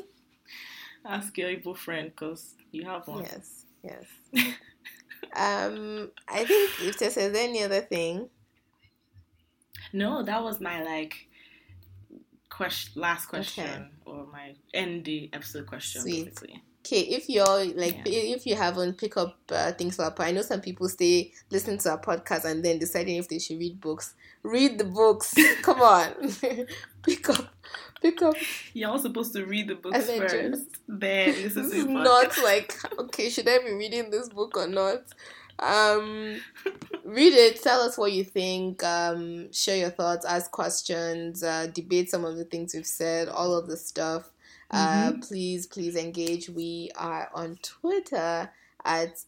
Ask 1.04 1.36
your 1.38 1.50
Igbo 1.50 1.76
friend 1.76 2.10
because 2.10 2.54
you 2.70 2.84
have 2.84 3.06
one. 3.08 3.22
Yes, 3.22 3.64
yes. 3.82 4.04
um, 5.34 6.10
I 6.28 6.44
think 6.44 6.70
if 6.82 6.98
there's 6.98 7.16
any 7.16 7.62
other 7.62 7.80
thing, 7.80 8.28
No, 9.92 10.22
that 10.22 10.42
was 10.42 10.60
my 10.60 10.82
like 10.82 11.28
question, 12.48 13.00
last 13.00 13.26
question, 13.26 13.90
or 14.04 14.26
my 14.32 14.54
end 14.74 15.04
the 15.04 15.30
episode 15.32 15.66
question. 15.66 16.02
Sweet. 16.02 16.24
Basically. 16.26 16.62
okay, 16.84 17.00
if 17.00 17.28
you're 17.28 17.64
like, 17.74 17.96
Yeah. 18.06 18.34
if 18.36 18.46
you 18.46 18.54
haven't 18.56 18.98
pick 18.98 19.16
up 19.16 19.38
uh, 19.50 19.72
Things 19.72 19.96
Fall 19.96 20.06
Apart 20.08 20.28
I 20.28 20.32
know 20.32 20.42
some 20.42 20.60
people 20.60 20.88
stay 20.88 21.32
listening 21.50 21.78
to 21.78 21.90
our 21.90 22.00
podcast 22.00 22.44
and 22.44 22.64
then 22.64 22.78
deciding 22.78 23.16
if 23.16 23.28
they 23.28 23.38
should 23.38 23.58
read 23.58 23.80
books. 23.80 24.14
Read 24.42 24.78
the 24.78 24.84
books. 24.84 25.34
Come 25.62 25.80
on, 25.82 26.08
pick 27.02 27.28
up, 27.30 27.54
pick 28.00 28.22
up. 28.22 28.34
You're 28.74 28.90
all 28.90 28.98
supposed 28.98 29.32
to 29.34 29.44
read 29.44 29.68
the 29.68 29.74
books 29.76 29.98
Avengers. 29.98 30.60
first, 30.60 30.76
then 30.88 31.28
This 31.42 31.56
is 31.56 31.72
the 31.72 31.84
not 31.84 32.36
like 32.42 32.76
okay, 32.98 33.28
should 33.30 33.48
I 33.48 33.58
be 33.58 33.72
reading 33.72 34.10
this 34.10 34.28
book 34.28 34.56
or 34.56 34.66
not? 34.66 35.02
Um, 35.58 36.40
read 37.04 37.32
it. 37.32 37.62
Tell 37.62 37.80
us 37.80 37.96
what 37.96 38.12
you 38.12 38.24
think. 38.24 38.82
Um, 38.84 39.50
share 39.52 39.76
your 39.76 39.90
thoughts. 39.90 40.26
Ask 40.26 40.50
questions. 40.50 41.42
Uh, 41.42 41.68
debate 41.72 42.10
some 42.10 42.24
of 42.24 42.36
the 42.36 42.44
things 42.44 42.74
we've 42.74 42.86
said. 42.86 43.28
All 43.28 43.54
of 43.56 43.66
the 43.66 43.76
stuff. 43.76 44.30
Uh, 44.70 45.12
please, 45.22 45.66
please 45.66 45.96
engage. 45.96 46.48
We 46.48 46.90
are 46.96 47.30
on 47.32 47.56
Twitter 47.62 48.50
at 48.84 49.24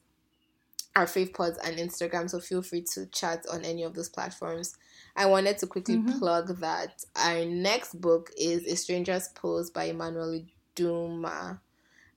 our 0.97 1.07
Fave 1.07 1.33
Pods 1.33 1.59
and 1.65 1.77
Instagram, 1.77 2.29
so 2.29 2.41
feel 2.41 2.61
free 2.61 2.83
to 2.95 3.07
chat 3.07 3.47
on 3.51 3.65
any 3.65 3.85
of 3.85 3.95
those 3.95 4.09
platforms. 4.09 4.77
I 5.19 5.27
wanted 5.27 5.59
to 5.59 5.67
quickly 5.67 5.97
Mhm. 5.97 6.19
plug 6.19 6.61
that 6.61 7.05
our 7.17 7.45
next 7.45 8.01
book 8.01 8.31
is 8.39 8.65
A 8.67 8.77
Stranger's 8.77 9.29
Pose 9.35 9.69
by 9.69 9.85
Emmanuel 9.85 10.41
Iduma. 10.77 11.59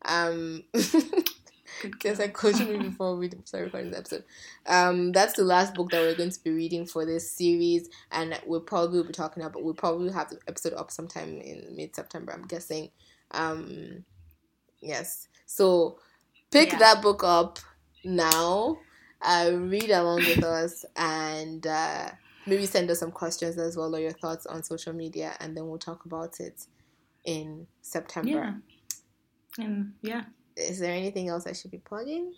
Um, 0.06 0.64
because 1.82 2.20
I 2.20 2.28
coached 2.28 2.60
me 2.60 2.78
before 2.78 3.16
we 3.16 3.30
started 3.46 3.66
recording 3.66 3.90
this 3.92 4.00
episode. 4.02 4.24
Um, 4.68 5.12
that's 5.12 5.34
the 5.34 5.44
last 5.44 5.74
book 5.74 5.90
that 5.92 6.02
we're 6.02 6.16
going 6.16 6.30
to 6.30 6.44
be 6.44 6.52
reading 6.52 6.86
for 6.86 7.06
this 7.06 7.32
series, 7.32 7.90
and 8.12 8.40
we'll 8.46 8.62
probably 8.62 9.02
be 9.04 9.14
talking 9.14 9.42
about. 9.44 9.64
We'll 9.64 9.74
probably 9.74 10.12
have 10.12 10.30
the 10.30 10.40
episode 10.48 10.74
up 10.74 10.92
sometime 10.92 11.42
in 11.42 11.76
mid 11.76 11.96
September. 11.96 12.34
I'm 12.34 12.46
guessing. 12.48 12.92
Um, 13.32 14.06
yes. 14.80 15.28
So 15.48 15.98
pick 16.52 16.72
Yeah. 16.74 16.80
that 16.80 17.02
book 17.02 17.24
up 17.24 17.58
now. 18.04 18.78
Uh, 19.24 19.52
read 19.54 19.92
along 19.92 20.18
with 20.18 20.44
us, 20.44 20.84
and 20.96 21.66
uh, 21.66 22.10
maybe 22.46 22.66
send 22.66 22.90
us 22.90 23.00
some 23.00 23.12
questions 23.12 23.58
as 23.58 23.78
well 23.78 23.96
or 23.96 24.00
your 24.00 24.12
thoughts 24.12 24.46
on 24.46 24.64
social 24.64 24.94
media, 24.94 25.36
and 25.40 25.56
then 25.56 25.68
we'll 25.68 25.80
talk 25.80 26.06
about 26.06 26.40
it 26.40 26.66
in 27.26 27.68
September. 27.82 28.30
Yeah. 28.30 29.64
And 29.66 29.94
yeah. 30.02 30.24
Is 30.56 30.80
there 30.80 30.94
anything 30.94 31.30
else 31.30 31.48
I 31.48 31.54
should 31.54 31.72
be 31.72 31.78
plugging? 31.78 32.34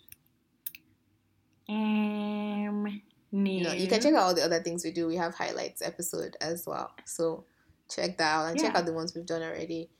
Um. 1.68 3.02
No. 3.32 3.50
No, 3.62 3.72
you 3.72 3.88
can 3.88 4.00
check 4.00 4.14
out 4.14 4.20
all 4.20 4.34
the 4.34 4.44
other 4.44 4.60
things 4.60 4.84
we 4.84 4.92
do. 4.92 5.08
We 5.08 5.16
have 5.16 5.34
highlights 5.34 5.82
episode 5.82 6.36
as 6.40 6.66
well. 6.66 6.92
So 7.04 7.44
check 7.90 8.16
that 8.18 8.32
out 8.32 8.50
and 8.50 8.60
check 8.60 8.76
out 8.76 8.86
the 8.86 8.92
ones 8.92 9.14
we've 9.14 9.26
done 9.26 9.42
already. 9.42 9.90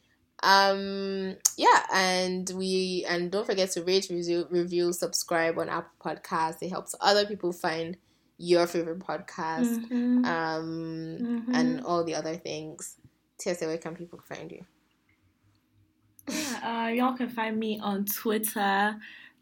Um 0.43 1.37
yeah, 1.57 1.87
and 1.93 2.49
we 2.55 3.05
and 3.09 3.33
don't 3.33 3.47
forget 3.47 3.73
to 3.73 3.83
rate, 3.83 4.09
review, 4.09 4.47
review, 4.51 4.93
subscribe 4.93 5.59
on 5.59 5.69
Apple 5.69 5.91
Podcasts. 6.01 6.63
It 6.63 6.69
helps 6.69 6.95
other 7.01 7.27
people 7.27 7.53
find 7.53 7.97
your 8.39 8.67
favorite 8.67 8.99
podcast. 9.01 9.79
Mhm. 9.89 10.25
Um 10.27 11.19
Mhm. 11.47 11.55
and 11.55 11.81
all 11.85 12.05
the 12.05 12.15
other 12.15 12.37
things. 12.37 12.97
Tiese, 13.39 13.63
where 13.67 13.79
can 13.79 13.95
people 13.97 14.21
find 14.21 14.51
you? 14.51 14.65
Yeah, 16.29 16.87
uh, 16.87 16.89
y'all 16.89 17.17
can 17.17 17.29
find 17.29 17.59
me 17.59 17.79
on 17.81 18.05
Twitter 18.07 18.97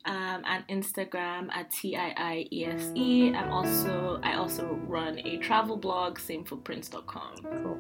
um, 0.05 0.43
and 0.45 0.67
Instagram 0.69 1.49
at 1.53 1.71
T 1.71 1.95
I 1.97 2.13
I 2.17 2.47
E 2.51 2.65
S 2.67 2.91
E. 2.97 3.33
I'm 3.33 3.53
also 3.53 4.19
I 4.25 4.35
also 4.35 4.65
run 4.89 5.21
a 5.21 5.37
travel 5.39 5.77
blog, 5.77 6.19
samefootprints.com. 6.19 7.37
Cool. 7.37 7.79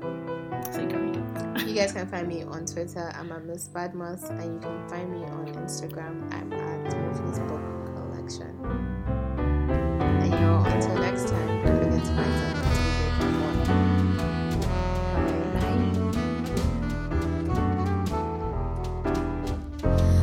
So 0.72 0.81
you 0.83 0.87
can 0.88 1.03
read 1.03 1.16
it. 1.16 1.66
You 1.68 1.75
guys 1.81 1.92
can 1.92 2.07
find 2.07 2.29
me 2.29 2.44
on 2.44 2.64
Twitter. 2.64 3.11
I'm 3.16 3.33
at 3.33 3.44
Miss 3.44 3.68
Badmus, 3.68 4.31
and 4.31 4.55
you 4.55 4.61
can 4.61 4.88
find 4.88 5.11
me 5.11 5.25
on 5.25 5.46
Instagram. 5.55 6.33
I'm 6.33 6.53
at 6.53 7.48
Book 7.48 7.96
Collection. 7.96 8.91
Until 10.73 10.95
next 10.95 11.29
time, 11.29 11.63
don't 11.63 11.85
forget 11.85 12.01
to 12.03 12.15
find. 12.15 12.52